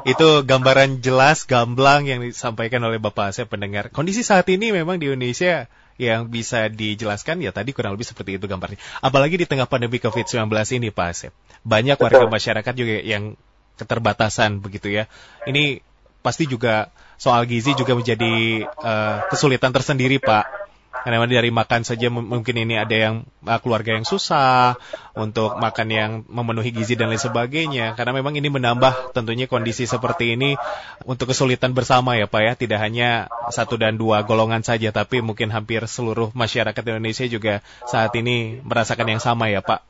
Itu 0.04 0.42
gambaran 0.42 1.00
jelas, 1.00 1.46
gamblang 1.46 2.04
yang 2.04 2.20
disampaikan 2.20 2.82
oleh 2.82 2.98
Bapak 2.98 3.32
Asep 3.32 3.46
pendengar. 3.46 3.88
Kondisi 3.94 4.26
saat 4.26 4.44
ini 4.50 4.74
memang 4.74 4.98
di 4.98 5.08
Indonesia 5.08 5.70
yang 6.00 6.28
bisa 6.28 6.66
dijelaskan 6.66 7.44
ya 7.44 7.54
tadi 7.54 7.70
kurang 7.70 7.94
lebih 7.94 8.04
seperti 8.04 8.37
itu 8.37 8.44
gambarnya. 8.50 8.80
Apalagi 9.00 9.38
di 9.38 9.46
tengah 9.46 9.70
pandemi 9.70 10.02
COVID-19 10.02 10.50
ini 10.82 10.88
Pak 10.90 11.06
Asep. 11.08 11.32
Banyak 11.62 11.96
warga 12.00 12.26
Betul. 12.26 12.35
masyarakat 12.35 12.74
juga 12.74 12.94
yang 13.06 13.38
keterbatasan 13.78 14.61
begitu 14.61 14.90
ya. 14.90 15.06
Ini 15.46 15.80
pasti 16.22 16.46
juga 16.50 16.90
soal 17.18 17.46
gizi 17.46 17.74
juga 17.78 17.94
menjadi 17.94 18.66
eh, 18.66 19.16
kesulitan 19.30 19.70
tersendiri 19.70 20.18
Pak. 20.18 20.71
Karena 21.02 21.18
memang 21.18 21.34
dari 21.34 21.50
makan 21.50 21.82
saja 21.82 22.06
mungkin 22.08 22.54
ini 22.62 22.78
ada 22.78 22.94
yang 22.94 23.14
uh, 23.42 23.58
keluarga 23.58 23.98
yang 23.98 24.06
susah 24.06 24.78
untuk 25.18 25.58
makan 25.58 25.88
yang 25.90 26.10
memenuhi 26.30 26.70
gizi 26.70 26.94
dan 26.94 27.10
lain 27.10 27.18
sebagainya. 27.18 27.98
Karena 27.98 28.14
memang 28.14 28.38
ini 28.38 28.46
menambah 28.46 29.10
tentunya 29.10 29.50
kondisi 29.50 29.84
seperti 29.84 30.38
ini 30.38 30.54
untuk 31.02 31.34
kesulitan 31.34 31.74
bersama 31.74 32.14
ya 32.14 32.30
Pak 32.30 32.42
ya. 32.42 32.52
Tidak 32.54 32.78
hanya 32.78 33.26
satu 33.50 33.74
dan 33.74 33.98
dua 33.98 34.22
golongan 34.22 34.62
saja, 34.62 34.94
tapi 34.94 35.18
mungkin 35.18 35.50
hampir 35.50 35.82
seluruh 35.90 36.30
masyarakat 36.32 36.82
Indonesia 36.86 37.26
juga 37.26 37.60
saat 37.90 38.14
ini 38.14 38.62
merasakan 38.62 39.18
yang 39.18 39.22
sama 39.22 39.50
ya 39.50 39.60
Pak. 39.60 39.82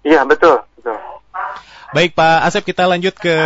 iya 0.00 0.24
betul 0.24 0.60
betul 0.80 0.96
Baik 1.90 2.14
Pak 2.14 2.46
Asep 2.46 2.62
kita 2.62 2.86
lanjut 2.86 3.18
ke 3.18 3.36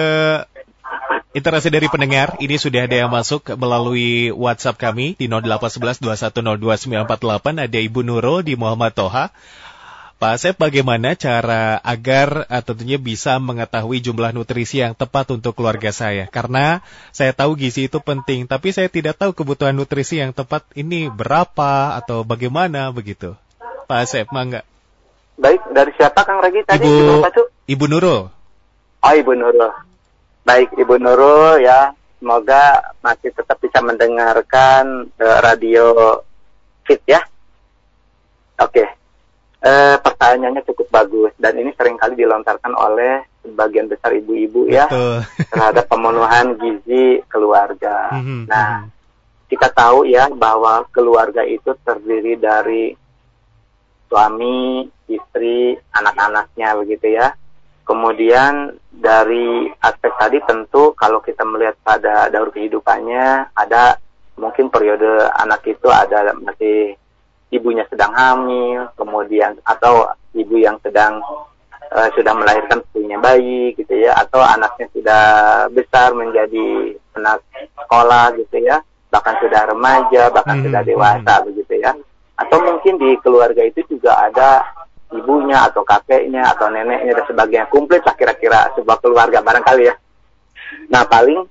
interaksi 1.35 1.69
dari 1.69 1.91
pendengar. 1.91 2.39
Ini 2.39 2.57
sudah 2.57 2.87
ada 2.87 2.97
yang 2.97 3.11
masuk 3.11 3.51
melalui 3.59 4.31
WhatsApp 4.31 4.79
kami 4.79 5.19
di 5.19 5.27
08112102948. 5.27 7.67
Ada 7.67 7.79
Ibu 7.83 8.01
Nurul 8.07 8.47
di 8.47 8.55
Muhammad 8.55 8.95
Toha. 8.95 9.35
Pak 10.15 10.41
Asep 10.41 10.57
bagaimana 10.57 11.19
cara 11.19 11.83
agar 11.83 12.47
uh, 12.47 12.63
tentunya 12.63 13.03
bisa 13.03 13.35
mengetahui 13.43 13.99
jumlah 13.99 14.31
nutrisi 14.31 14.79
yang 14.79 14.95
tepat 14.95 15.35
untuk 15.35 15.59
keluarga 15.59 15.91
saya? 15.91 16.31
Karena 16.31 16.87
saya 17.11 17.35
tahu 17.35 17.59
gizi 17.59 17.91
itu 17.91 17.99
penting, 17.99 18.47
tapi 18.47 18.71
saya 18.71 18.87
tidak 18.87 19.19
tahu 19.19 19.35
kebutuhan 19.35 19.75
nutrisi 19.75 20.23
yang 20.23 20.31
tepat 20.31 20.63
ini 20.79 21.11
berapa 21.11 21.99
atau 21.99 22.23
bagaimana 22.23 22.95
begitu. 22.95 23.35
Pak 23.91 24.07
Asep, 24.07 24.31
mangga. 24.31 24.63
baik 25.35 25.67
dari 25.75 25.91
siapa 25.99 26.23
Kang 26.23 26.39
Regi 26.39 26.63
tadi 26.63 26.87
Ibu-? 26.87 27.51
Ibu 27.67 27.85
Nurul. 27.91 28.31
Oh 29.03 29.13
Ibu 29.13 29.35
Nurul. 29.35 29.94
Baik 30.45 30.77
Ibu 30.77 31.01
Nurul 31.01 31.65
ya, 31.65 31.97
semoga 32.21 32.93
masih 33.01 33.33
tetap 33.33 33.57
bisa 33.61 33.81
mendengarkan 33.81 35.09
eh, 35.17 35.39
radio 35.41 36.21
Fit 36.85 37.01
ya. 37.09 37.21
Oke. 38.61 38.85
Eh, 39.65 39.97
pertanyaannya 39.97 40.61
cukup 40.69 40.93
bagus 40.93 41.33
dan 41.41 41.57
ini 41.57 41.73
sering 41.73 41.97
kali 41.97 42.13
dilontarkan 42.21 42.77
oleh 42.77 43.25
sebagian 43.41 43.89
besar 43.89 44.13
ibu-ibu 44.13 44.69
ya 44.69 44.85
Betul. 44.85 45.25
terhadap 45.53 45.85
pemenuhan 45.89 46.47
gizi 46.61 47.25
keluarga. 47.33 48.13
Mhm, 48.13 48.45
Nah, 48.45 48.85
mhm. 48.85 48.93
kita 49.49 49.73
tahu 49.73 50.05
ya 50.05 50.29
bahwa 50.29 50.85
keluarga 50.93 51.41
itu 51.49 51.73
terdiri 51.81 52.37
dari 52.37 52.93
suami, 54.13 54.85
istri, 55.09 55.73
anak-anaknya 55.97 56.69
begitu 56.85 57.17
ya. 57.17 57.33
Kemudian 57.85 58.73
dari 58.89 59.69
aspek 59.85 60.13
tadi 60.17 60.41
tentu 60.49 60.97
kalau 60.97 61.21
kita 61.21 61.45
melihat 61.45 61.77
pada 61.85 62.33
daur 62.33 62.49
kehidupannya 62.49 63.53
ada 63.53 64.01
mungkin 64.41 64.73
periode 64.73 65.29
anak 65.37 65.63
itu 65.69 65.87
ada 65.93 66.33
masih 66.41 66.97
ibunya 67.53 67.87
sedang 67.87 68.11
hamil, 68.17 68.91
kemudian 68.99 69.55
atau 69.63 70.11
ibu 70.35 70.59
yang 70.59 70.81
sedang 70.83 71.23
eh, 71.95 72.09
sudah 72.19 72.35
melahirkan 72.35 72.83
punya 72.91 73.21
bayi 73.23 73.77
gitu 73.79 73.95
ya, 73.95 74.17
atau 74.19 74.43
anaknya 74.43 74.91
sudah 74.91 75.23
besar 75.71 76.11
menjadi 76.17 76.99
anak 77.15 77.45
sekolah 77.79 78.35
gitu 78.41 78.59
ya, 78.59 78.83
bahkan 79.13 79.39
sudah 79.39 79.71
remaja, 79.71 80.33
bahkan 80.35 80.59
Mhm, 80.59 80.65
sudah 80.67 80.83
dewasa 80.83 81.33
begitu 81.47 81.79
ya. 81.79 81.95
Atau 82.35 82.59
mungkin 82.67 82.99
di 82.99 83.15
keluarga 83.23 83.63
itu 83.63 83.87
juga 83.87 84.19
ada 84.27 84.74
ibunya 85.13 85.69
atau 85.69 85.85
kakeknya 85.85 86.49
atau 86.57 86.73
neneknya 86.73 87.21
dan 87.21 87.27
sebagainya 87.29 87.67
komplit 87.69 88.01
lah 88.07 88.17
kira-kira 88.17 88.73
sebuah 88.79 88.99
keluarga 89.05 89.45
barangkali 89.45 89.85
ya. 89.91 89.95
Nah 90.89 91.05
paling 91.05 91.45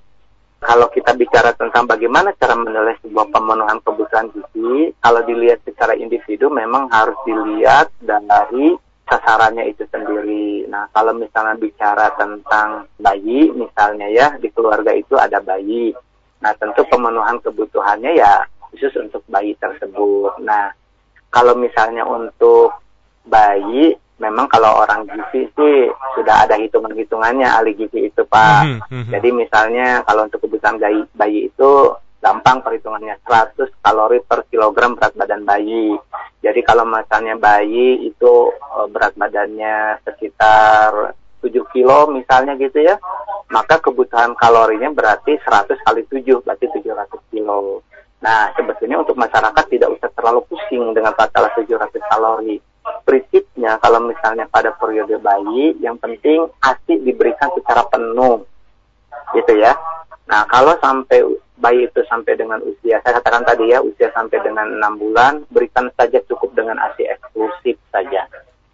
kalau 0.64 0.88
kita 0.88 1.12
bicara 1.12 1.52
tentang 1.60 1.84
bagaimana 1.84 2.32
cara 2.40 2.56
menilai 2.56 2.96
sebuah 3.04 3.36
pemenuhan 3.36 3.84
kebutuhan 3.84 4.32
gizi, 4.32 4.96
kalau 5.04 5.20
dilihat 5.28 5.60
secara 5.68 5.92
individu 6.00 6.48
memang 6.48 6.88
harus 6.88 7.20
dilihat 7.28 7.92
dari 8.00 8.72
sasarannya 9.04 9.68
itu 9.68 9.84
sendiri. 9.92 10.64
Nah, 10.72 10.88
kalau 10.96 11.12
misalnya 11.12 11.60
bicara 11.60 12.16
tentang 12.16 12.88
bayi, 12.96 13.52
misalnya 13.52 14.08
ya 14.08 14.40
di 14.40 14.48
keluarga 14.56 14.96
itu 14.96 15.20
ada 15.20 15.44
bayi. 15.44 15.92
Nah, 16.40 16.56
tentu 16.56 16.88
pemenuhan 16.88 17.44
kebutuhannya 17.44 18.16
ya 18.16 18.48
khusus 18.72 18.96
untuk 18.98 19.22
bayi 19.28 19.54
tersebut. 19.60 20.40
Nah, 20.48 20.72
kalau 21.28 21.60
misalnya 21.60 22.08
untuk 22.08 22.72
bayi, 23.28 23.96
memang 24.20 24.48
kalau 24.48 24.84
orang 24.84 25.08
gizi 25.10 25.50
sih 25.52 25.78
sudah 26.16 26.48
ada 26.48 26.56
hitungan-hitungannya 26.56 27.48
ahli 27.48 27.76
gizi 27.76 28.08
itu, 28.08 28.22
Pak. 28.28 28.62
Mhm, 28.64 28.80
mhm. 28.92 29.12
Jadi 29.12 29.30
misalnya 29.32 29.88
kalau 30.08 30.28
untuk 30.28 30.44
kebutuhan 30.44 30.80
bayi, 30.80 31.02
bayi 31.16 31.40
itu 31.52 31.72
gampang 32.24 32.64
perhitungannya 32.64 33.20
100 33.28 33.68
kalori 33.84 34.24
per 34.24 34.48
kilogram 34.48 34.96
berat 34.96 35.12
badan 35.20 35.44
bayi. 35.44 35.92
Jadi 36.40 36.64
kalau 36.64 36.88
misalnya 36.88 37.36
bayi 37.36 38.08
itu 38.08 38.34
eh, 38.56 38.88
berat 38.88 39.12
badannya 39.20 40.00
sekitar 40.08 41.20
7 41.44 41.52
kilo 41.76 42.08
misalnya 42.16 42.56
gitu 42.56 42.80
ya, 42.80 42.96
maka 43.52 43.76
kebutuhan 43.84 44.32
kalorinya 44.40 44.88
berarti 44.96 45.36
100 45.44 45.76
kali 45.84 46.08
7, 46.08 46.40
berarti 46.40 46.72
700 46.72 47.20
kilo. 47.28 47.84
Nah, 48.24 48.48
sebetulnya 48.56 49.04
untuk 49.04 49.20
masyarakat 49.20 49.66
tidak 49.68 50.00
usah 50.00 50.08
terlalu 50.16 50.48
pusing 50.48 50.96
dengan 50.96 51.12
masalah 51.20 51.52
700 51.60 51.92
kalori. 52.08 52.56
Prinsipnya 53.04 53.80
kalau 53.80 54.04
misalnya 54.04 54.48
pada 54.48 54.76
periode 54.76 55.20
bayi, 55.20 55.76
yang 55.80 55.96
penting 56.00 56.48
ASI 56.60 57.00
diberikan 57.04 57.52
secara 57.56 57.84
penuh 57.88 58.44
gitu 59.36 59.54
ya. 59.60 59.76
Nah, 60.28 60.48
kalau 60.48 60.76
sampai 60.80 61.20
bayi 61.60 61.88
itu 61.88 62.04
sampai 62.08 62.36
dengan 62.36 62.60
usia, 62.64 63.00
saya 63.04 63.20
katakan 63.20 63.44
tadi 63.48 63.72
ya, 63.72 63.80
usia 63.80 64.12
sampai 64.12 64.40
dengan 64.44 64.68
enam 64.68 65.00
bulan, 65.00 65.44
berikan 65.52 65.88
saja 65.96 66.20
cukup 66.28 66.52
dengan 66.56 66.80
ASI 66.80 67.08
eksklusif 67.08 67.80
saja. 67.92 68.28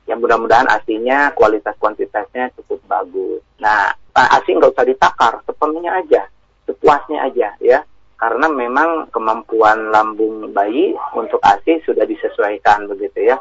Yang 0.09 0.25
mudah-mudahan 0.25 0.65
ASINya 0.65 1.37
kualitas 1.37 1.77
kuantitasnya 1.77 2.49
cukup 2.57 2.81
bagus. 2.89 3.45
Nah, 3.61 3.93
ASI 4.13 4.57
nggak 4.57 4.73
usah 4.73 4.85
ditakar, 4.89 5.33
sepenuhnya 5.45 6.01
aja, 6.01 6.25
sepuasnya 6.65 7.29
aja 7.29 7.53
ya. 7.61 7.85
Karena 8.19 8.51
memang 8.51 9.07
kemampuan 9.15 9.95
lambung 9.95 10.51
bayi 10.51 10.91
untuk 11.15 11.39
ASI 11.39 11.79
sudah 11.87 12.03
disesuaikan 12.03 12.89
begitu 12.89 13.31
ya. 13.31 13.37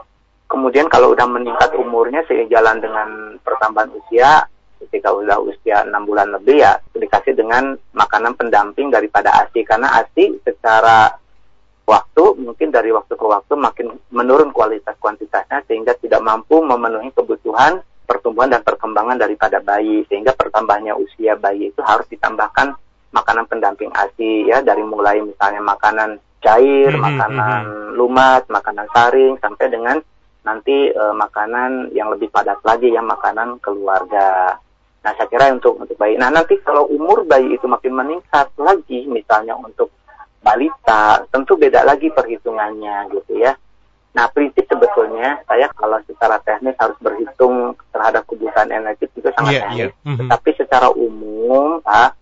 Kemudian 0.49 0.89
kalau 0.89 1.13
udah 1.13 1.29
meningkat 1.29 1.77
umurnya 1.77 2.25
sejalan 2.25 2.81
dengan 2.81 3.37
pertambahan 3.45 3.93
usia, 3.93 4.49
ketika 4.81 5.13
udah 5.13 5.37
usia 5.45 5.85
enam 5.85 6.09
bulan 6.09 6.33
lebih 6.33 6.65
ya 6.65 6.79
dikasih 6.97 7.35
dengan 7.37 7.77
makanan 7.93 8.33
pendamping 8.39 8.89
daripada 8.89 9.29
ASI 9.45 9.61
karena 9.67 9.91
ASI 10.01 10.39
secara 10.47 11.13
waktu 11.85 12.25
mungkin 12.39 12.71
dari 12.71 12.95
waktu 12.95 13.13
ke 13.17 13.27
waktu 13.27 13.53
makin 13.59 13.97
menurun 14.13 14.55
kualitas 14.55 14.95
kuantitasnya 15.03 15.65
sehingga 15.67 15.97
tidak 15.99 16.23
mampu 16.23 16.63
memenuhi 16.63 17.11
kebutuhan 17.13 17.83
pertumbuhan 18.09 18.49
dan 18.49 18.65
perkembangan 18.65 19.21
daripada 19.21 19.61
bayi 19.61 20.07
sehingga 20.09 20.33
pertambahannya 20.33 20.97
usia 20.97 21.37
bayi 21.37 21.69
itu 21.69 21.81
harus 21.85 22.09
ditambahkan 22.09 22.73
makanan 23.13 23.45
pendamping 23.49 23.93
ASI 23.93 24.49
ya 24.49 24.65
dari 24.65 24.85
mulai 24.85 25.21
misalnya 25.21 25.61
makanan 25.65 26.21
cair, 26.39 26.93
mm 26.93 26.97
-hmm, 26.97 27.07
makanan 27.09 27.63
mm 27.65 27.73
-hmm. 27.73 27.93
lumat, 27.99 28.43
makanan 28.47 28.87
saring 28.95 29.35
sampai 29.43 29.67
dengan 29.69 29.97
nanti 30.49 30.89
uh, 30.97 31.13
makanan 31.13 31.93
yang 31.93 32.09
lebih 32.09 32.33
padat 32.33 32.57
lagi 32.65 32.89
ya 32.89 33.05
makanan 33.05 33.61
keluarga. 33.61 34.57
Nah 35.05 35.13
saya 35.15 35.29
kira 35.29 35.53
untuk 35.53 35.77
untuk 35.77 36.01
bayi. 36.01 36.17
Nah 36.17 36.33
nanti 36.33 36.57
kalau 36.65 36.89
umur 36.89 37.29
bayi 37.29 37.53
itu 37.53 37.69
makin 37.69 37.93
meningkat 37.93 38.49
lagi 38.57 39.05
misalnya 39.05 39.53
untuk 39.61 39.93
balita 40.41 41.21
tentu 41.29 41.61
beda 41.61 41.85
lagi 41.85 42.09
perhitungannya 42.09 43.13
gitu 43.13 43.37
ya. 43.37 43.53
Nah 44.17 44.25
prinsip 44.33 44.65
sebetulnya 44.65 45.45
saya 45.45 45.69
kalau 45.77 46.01
secara 46.09 46.41
teknis 46.41 46.81
harus 46.81 46.97
berhitung 47.05 47.77
terhadap 47.93 48.25
kebutuhan 48.25 48.73
energi 48.73 49.05
itu 49.13 49.29
sangat 49.37 49.53
yeah, 49.53 49.63
teknis. 49.69 49.93
Yeah. 49.93 50.09
Mm 50.09 50.15
-hmm. 50.17 50.29
Tapi 50.33 50.51
secara 50.57 50.89
umum 50.97 51.85
Pak 51.85 52.17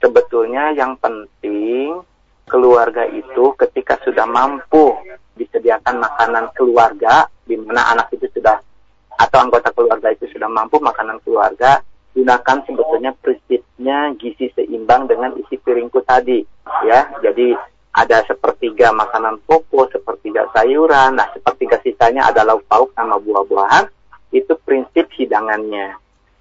sebetulnya 0.00 0.72
yang 0.72 0.96
penting 0.96 2.00
keluarga 2.48 3.04
itu 3.06 3.54
ketika 3.54 4.00
sudah 4.02 4.24
mampu 4.24 4.96
disediakan 5.38 6.02
makanan 6.02 6.50
keluarga 6.56 7.28
di 7.46 7.54
mana 7.54 7.94
anak 7.94 8.10
itu 8.16 8.26
sudah 8.34 8.58
atau 9.18 9.38
anggota 9.38 9.70
keluarga 9.70 10.10
itu 10.10 10.26
sudah 10.32 10.50
mampu 10.50 10.82
makanan 10.82 11.22
keluarga 11.22 11.84
gunakan 12.18 12.58
sebetulnya 12.66 13.14
prinsipnya 13.22 14.10
gizi 14.18 14.50
seimbang 14.58 15.06
dengan 15.06 15.38
isi 15.38 15.54
piringku 15.54 16.02
tadi 16.02 16.42
ya. 16.82 17.06
Jadi 17.22 17.54
ada 17.94 18.26
sepertiga 18.26 18.90
makanan 18.90 19.38
pokok 19.46 19.94
sepertiga 19.94 20.50
sayuran 20.54 21.18
nah 21.18 21.30
sepertiga 21.34 21.78
sisanya 21.82 22.30
ada 22.30 22.42
lauk 22.46 22.66
pauk 22.66 22.90
sama 22.94 23.22
buah-buahan 23.22 23.86
itu 24.34 24.54
prinsip 24.66 25.06
hidangannya. 25.14 25.94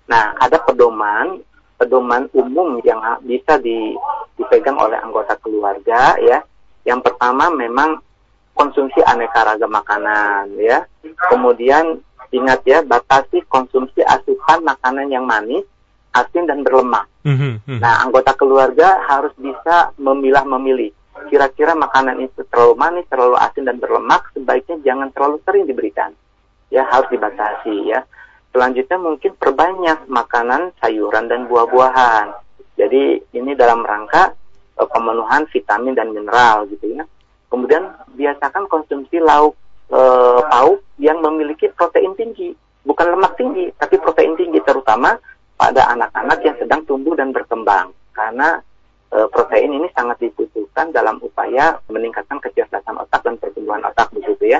Nah 0.10 0.34
ada 0.42 0.58
pedoman 0.66 1.42
pedoman 1.78 2.26
umum 2.34 2.82
yang 2.82 3.00
bisa 3.22 3.62
di, 3.62 3.94
dipegang 4.36 4.78
oleh 4.78 4.98
anggota 4.98 5.38
keluarga 5.40 6.18
ya 6.20 6.42
yang 6.84 7.00
pertama 7.06 7.54
memang 7.54 8.02
konsumsi 8.58 9.00
aneka 9.06 9.46
ragam 9.46 9.70
makanan 9.70 10.58
ya 10.58 10.82
kemudian 11.30 12.02
Ingat 12.32 12.62
ya, 12.68 12.80
batasi 12.84 13.40
konsumsi 13.48 14.04
asupan 14.04 14.60
makanan 14.68 15.08
yang 15.08 15.24
manis, 15.24 15.64
asin 16.12 16.44
dan 16.44 16.60
berlemak. 16.60 17.08
Mm-hmm. 17.24 17.80
Nah, 17.80 18.04
anggota 18.04 18.36
keluarga 18.36 19.00
harus 19.08 19.32
bisa 19.40 19.96
memilah-memilih. 19.96 20.92
Kira-kira 21.32 21.74
makanan 21.74 22.20
itu 22.20 22.44
terlalu 22.52 22.76
manis, 22.76 23.06
terlalu 23.08 23.40
asin 23.40 23.64
dan 23.64 23.80
berlemak, 23.80 24.28
sebaiknya 24.36 24.76
jangan 24.84 25.10
terlalu 25.16 25.40
sering 25.48 25.64
diberikan. 25.66 26.12
Ya, 26.68 26.84
harus 26.84 27.08
dibatasi 27.08 27.96
ya. 27.96 28.04
Selanjutnya 28.58 28.98
mungkin 28.98 29.38
perbanyak 29.38 30.10
makanan 30.10 30.74
sayuran 30.82 31.30
dan 31.30 31.46
buah-buahan. 31.46 32.34
Jadi 32.74 33.22
ini 33.38 33.54
dalam 33.54 33.86
rangka 33.86 34.34
uh, 34.82 34.88
pemenuhan 34.90 35.46
vitamin 35.54 35.94
dan 35.94 36.10
mineral 36.10 36.66
gitu 36.66 36.98
ya. 36.98 37.06
Kemudian 37.54 37.86
biasakan 38.18 38.66
konsumsi 38.66 39.22
lauk 39.22 39.54
e, 39.88 40.02
pauk 40.52 40.84
yang 41.00 41.24
memiliki 41.24 41.72
protein 41.72 42.12
tinggi, 42.20 42.52
bukan 42.84 43.16
lemak 43.16 43.40
tinggi, 43.40 43.72
tapi 43.80 43.96
protein 44.04 44.36
tinggi 44.36 44.60
terutama 44.68 45.16
pada 45.56 45.88
anak-anak 45.96 46.44
yang 46.44 46.60
sedang 46.60 46.84
tumbuh 46.84 47.16
dan 47.16 47.32
berkembang. 47.32 47.96
Karena 48.12 48.60
e, 49.16 49.32
protein 49.32 49.80
ini 49.80 49.88
sangat 49.96 50.20
dibutuhkan 50.20 50.92
dalam 50.92 51.24
upaya 51.24 51.80
meningkatkan 51.88 52.44
kecerdasan 52.44 53.00
otak 53.00 53.24
dan 53.24 53.40
pertumbuhan 53.40 53.80
otak 53.88 54.12
begitu 54.12 54.52
ya. 54.52 54.60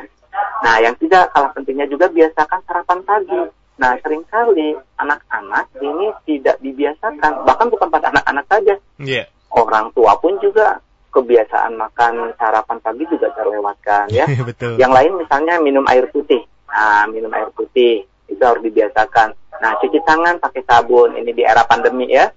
Nah, 0.64 0.80
yang 0.80 0.96
tidak 0.96 1.28
kalah 1.36 1.52
pentingnya 1.52 1.92
juga 1.92 2.08
biasakan 2.08 2.64
sarapan 2.64 3.00
pagi. 3.04 3.57
Nah, 3.78 3.94
sering 4.02 4.26
kali 4.28 4.74
anak-anak 4.98 5.70
ini 5.78 6.10
tidak 6.26 6.58
dibiasakan, 6.66 7.46
bahkan 7.46 7.70
bukan 7.70 7.90
pada 7.94 8.10
anak-anak 8.10 8.46
saja. 8.50 8.76
Yeah. 8.98 9.30
Orang 9.54 9.94
tua 9.94 10.18
pun 10.18 10.38
juga 10.42 10.82
kebiasaan 11.14 11.78
makan 11.78 12.34
sarapan 12.38 12.78
pagi 12.82 13.06
juga 13.10 13.34
terlewatkan 13.34 14.10
ya. 14.14 14.26
Betul. 14.50 14.78
Yang 14.78 14.92
lain 14.94 15.14
misalnya 15.18 15.56
minum 15.62 15.86
air 15.90 16.06
putih. 16.10 16.42
Nah, 16.70 17.06
minum 17.10 17.30
air 17.34 17.50
putih 17.54 18.06
itu 18.30 18.42
harus 18.42 18.62
dibiasakan. 18.62 19.34
Nah, 19.58 19.72
cuci 19.82 19.98
tangan 20.06 20.38
pakai 20.38 20.62
sabun 20.66 21.18
ini 21.18 21.34
di 21.34 21.42
era 21.42 21.66
pandemi 21.66 22.10
ya. 22.10 22.30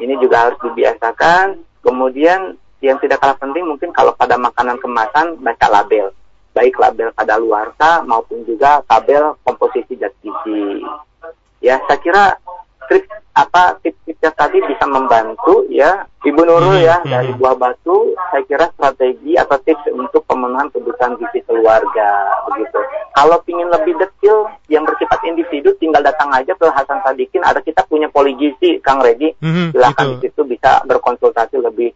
Ini 0.00 0.16
juga 0.20 0.48
harus 0.48 0.60
dibiasakan. 0.60 1.60
Kemudian 1.80 2.56
yang 2.84 3.00
tidak 3.00 3.20
kalah 3.20 3.36
penting 3.40 3.64
mungkin 3.64 3.92
kalau 3.92 4.12
pada 4.12 4.36
makanan 4.36 4.76
kemasan 4.80 5.40
baca 5.40 5.66
label. 5.72 6.12
Baik 6.56 6.80
label 6.80 7.12
pada 7.12 7.36
luarsa 7.36 8.00
maupun 8.08 8.40
juga 8.48 8.80
tabel 8.88 9.36
komposisi 9.44 9.92
zat 10.00 10.16
gizi. 10.24 10.80
Ya, 11.60 11.76
saya 11.84 12.00
kira 12.00 12.24
trik 12.88 13.04
apa 13.36 13.76
tips-tipsnya 13.84 14.32
tadi 14.32 14.64
bisa 14.64 14.88
membantu 14.88 15.68
ya 15.68 16.08
Ibu 16.24 16.40
Nurul 16.40 16.80
hmm, 16.80 16.86
ya 16.88 16.96
hmm. 17.04 17.10
dari 17.12 17.30
Buah 17.36 17.52
Batu 17.52 18.16
saya 18.32 18.42
kira 18.48 18.66
strategi 18.72 19.36
atau 19.36 19.60
tips 19.60 19.92
untuk 19.92 20.24
pemenuhan 20.24 20.72
kebutuhan 20.72 21.20
gizi 21.20 21.44
keluarga 21.44 22.08
begitu. 22.48 22.80
Kalau 23.12 23.36
ingin 23.44 23.68
lebih 23.68 23.92
detail 24.00 24.48
yang 24.72 24.88
bersifat 24.88 25.20
individu 25.28 25.76
tinggal 25.76 26.00
datang 26.00 26.32
aja 26.32 26.56
ke 26.56 26.64
Hasan 26.64 27.04
Sadikin 27.04 27.44
ada 27.44 27.60
kita 27.60 27.84
punya 27.84 28.08
poligisi 28.08 28.80
Kang 28.80 29.04
Regi 29.04 29.36
hmm, 29.36 29.76
silahkan 29.76 30.16
di 30.16 30.24
situ 30.24 30.40
bisa 30.48 30.80
berkonsultasi 30.88 31.60
lebih 31.60 31.92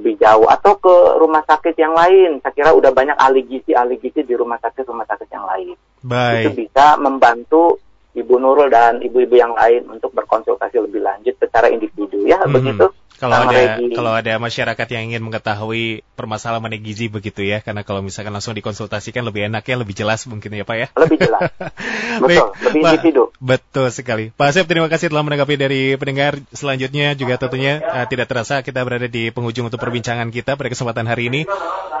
lebih 0.00 0.16
jauh 0.16 0.48
atau 0.48 0.80
ke 0.80 0.94
rumah 1.20 1.44
sakit 1.44 1.76
yang 1.76 1.92
lain. 1.92 2.40
Saya 2.40 2.56
kira 2.56 2.70
udah 2.72 2.90
banyak 2.90 3.14
ahli 3.20 3.44
gizi 3.44 3.76
ahli 3.76 4.00
gizi 4.00 4.24
di 4.24 4.32
rumah 4.32 4.56
sakit 4.56 4.88
rumah 4.88 5.04
sakit 5.04 5.28
yang 5.28 5.44
lain. 5.44 5.76
Baik. 6.00 6.48
Itu 6.48 6.50
bisa 6.56 6.96
membantu 6.96 7.78
Ibu 8.10 8.42
Nurul 8.42 8.74
dan 8.74 8.98
ibu-ibu 8.98 9.38
yang 9.38 9.54
lain 9.54 9.86
untuk 9.86 10.10
berkonsultasi 10.10 10.82
lebih 10.82 10.98
lanjut 10.98 11.30
secara 11.38 11.70
individu 11.70 12.26
ya 12.26 12.42
hmm. 12.42 12.50
begitu. 12.50 12.86
Kalau 13.20 13.36
ada 13.36 13.76
Regi. 13.76 13.92
kalau 13.92 14.12
ada 14.16 14.32
masyarakat 14.40 14.86
yang 14.96 15.12
ingin 15.12 15.20
mengetahui 15.20 16.00
permasalahan 16.16 16.72
gizi 16.80 17.12
begitu 17.12 17.44
ya, 17.44 17.60
karena 17.60 17.84
kalau 17.84 18.00
misalkan 18.00 18.32
langsung 18.32 18.56
dikonsultasikan 18.56 19.20
lebih 19.20 19.52
enak 19.52 19.60
ya, 19.68 19.76
lebih 19.76 19.92
jelas 19.92 20.24
mungkin 20.24 20.56
ya 20.56 20.64
Pak 20.64 20.76
ya. 20.80 20.86
Lebih 20.96 21.16
jelas. 21.20 21.40
Betul, 22.24 22.48
lebih 22.64 22.80
Pak, 22.80 22.90
individu. 22.96 23.22
Betul 23.36 23.86
sekali. 23.92 24.32
Pak 24.32 24.56
Asep 24.56 24.64
terima 24.64 24.88
kasih 24.88 25.12
telah 25.12 25.20
menanggapi 25.20 25.54
dari 25.60 25.82
pendengar. 26.00 26.40
Selanjutnya 26.56 27.12
juga 27.12 27.36
tentunya 27.36 27.84
uh, 27.84 28.08
tidak 28.08 28.32
terasa 28.32 28.64
kita 28.64 28.80
berada 28.80 29.04
di 29.04 29.28
penghujung 29.28 29.68
untuk 29.68 29.78
perbincangan 29.84 30.32
kita 30.32 30.56
pada 30.56 30.72
kesempatan 30.72 31.04
hari 31.04 31.28
ini. 31.28 31.40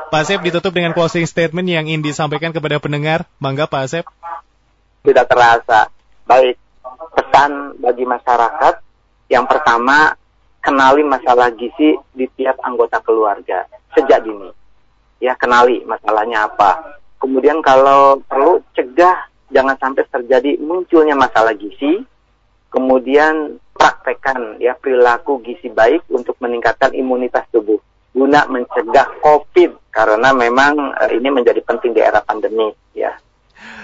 Pak 0.08 0.24
Asep 0.24 0.40
ditutup 0.40 0.72
dengan 0.72 0.96
closing 0.96 1.28
statement 1.28 1.68
yang 1.68 1.84
ingin 1.84 2.00
disampaikan 2.00 2.56
kepada 2.56 2.80
pendengar. 2.80 3.28
Mangga 3.36 3.68
Pak 3.68 3.80
Asep. 3.84 4.04
Tidak 5.04 5.28
terasa 5.28 5.92
Baik, 6.30 6.62
pesan 7.10 7.74
bagi 7.82 8.06
masyarakat 8.06 8.74
yang 9.26 9.50
pertama 9.50 10.14
kenali 10.60 11.02
masalah 11.04 11.50
gizi 11.56 11.96
di 12.14 12.28
tiap 12.36 12.60
anggota 12.64 13.00
keluarga 13.00 13.66
sejak 13.96 14.22
dini. 14.24 14.48
Ya, 15.20 15.36
kenali 15.36 15.84
masalahnya 15.84 16.48
apa. 16.48 17.00
Kemudian 17.20 17.60
kalau 17.60 18.24
perlu 18.24 18.64
cegah 18.72 19.28
jangan 19.52 19.76
sampai 19.76 20.08
terjadi 20.08 20.56
munculnya 20.60 21.12
masalah 21.12 21.52
gizi. 21.52 22.00
Kemudian 22.70 23.58
praktekkan 23.74 24.62
ya 24.62 24.78
perilaku 24.78 25.42
gizi 25.42 25.68
baik 25.68 26.06
untuk 26.06 26.38
meningkatkan 26.38 26.94
imunitas 26.94 27.42
tubuh 27.50 27.82
guna 28.10 28.46
mencegah 28.46 29.06
COVID 29.22 29.90
karena 29.90 30.30
memang 30.34 30.94
uh, 30.94 31.10
ini 31.10 31.30
menjadi 31.30 31.62
penting 31.62 31.94
di 31.94 32.00
era 32.02 32.22
pandemi 32.22 32.70
ya. 32.94 33.14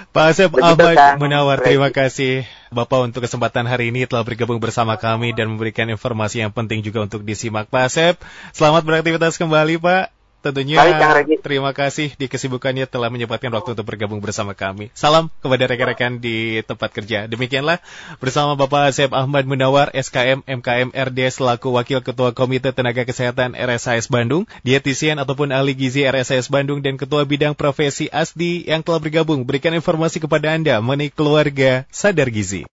Pak 0.09 0.33
Asep 0.33 0.49
Ahmad 0.57 1.21
Munawar, 1.21 1.61
terima 1.61 1.93
kasih 1.93 2.47
Bapak 2.73 3.05
untuk 3.05 3.21
kesempatan 3.21 3.69
hari 3.69 3.93
ini 3.93 4.09
telah 4.09 4.25
bergabung 4.25 4.57
bersama 4.57 4.97
kami 4.97 5.31
dan 5.37 5.47
memberikan 5.47 5.85
informasi 5.87 6.41
yang 6.41 6.49
penting 6.49 6.81
juga 6.81 7.05
untuk 7.05 7.21
disimak 7.21 7.69
Pak 7.69 7.83
Asep. 7.85 8.15
Selamat 8.51 8.81
beraktivitas 8.81 9.37
kembali 9.37 9.77
Pak. 9.77 10.16
Tentunya 10.47 10.79
Baik, 10.79 11.43
terima 11.43 11.75
kasih 11.75 12.15
di 12.15 12.31
kesibukannya 12.31 12.87
telah 12.87 13.11
menyempatkan 13.11 13.51
waktu 13.51 13.75
untuk 13.75 13.83
bergabung 13.83 14.23
bersama 14.23 14.55
kami. 14.55 14.87
Salam 14.95 15.27
kepada 15.43 15.67
rekan-rekan 15.67 16.23
di 16.23 16.63
tempat 16.63 16.95
kerja. 16.95 17.27
Demikianlah 17.27 17.83
bersama 18.23 18.55
Bapak 18.55 18.95
Asep 18.95 19.11
Ahmad 19.11 19.43
Munawar, 19.43 19.91
SKM 19.91 20.47
MKM 20.47 20.95
RD 20.95 21.19
selaku 21.35 21.75
Wakil 21.75 21.99
Ketua 21.99 22.31
Komite 22.31 22.71
Tenaga 22.71 23.03
Kesehatan 23.03 23.59
RSIS 23.59 24.07
Bandung, 24.07 24.47
dietisian 24.63 25.19
ataupun 25.19 25.51
ahli 25.51 25.75
gizi 25.75 26.07
RSIS 26.07 26.47
Bandung 26.47 26.79
dan 26.79 26.95
Ketua 26.95 27.27
Bidang 27.27 27.51
Profesi 27.51 28.07
ASDI 28.07 28.71
yang 28.71 28.79
telah 28.79 29.03
bergabung 29.03 29.43
berikan 29.43 29.75
informasi 29.75 30.23
kepada 30.23 30.55
Anda 30.55 30.79
mengenai 30.79 31.11
keluarga 31.11 31.83
sadar 31.91 32.31
gizi. 32.31 32.63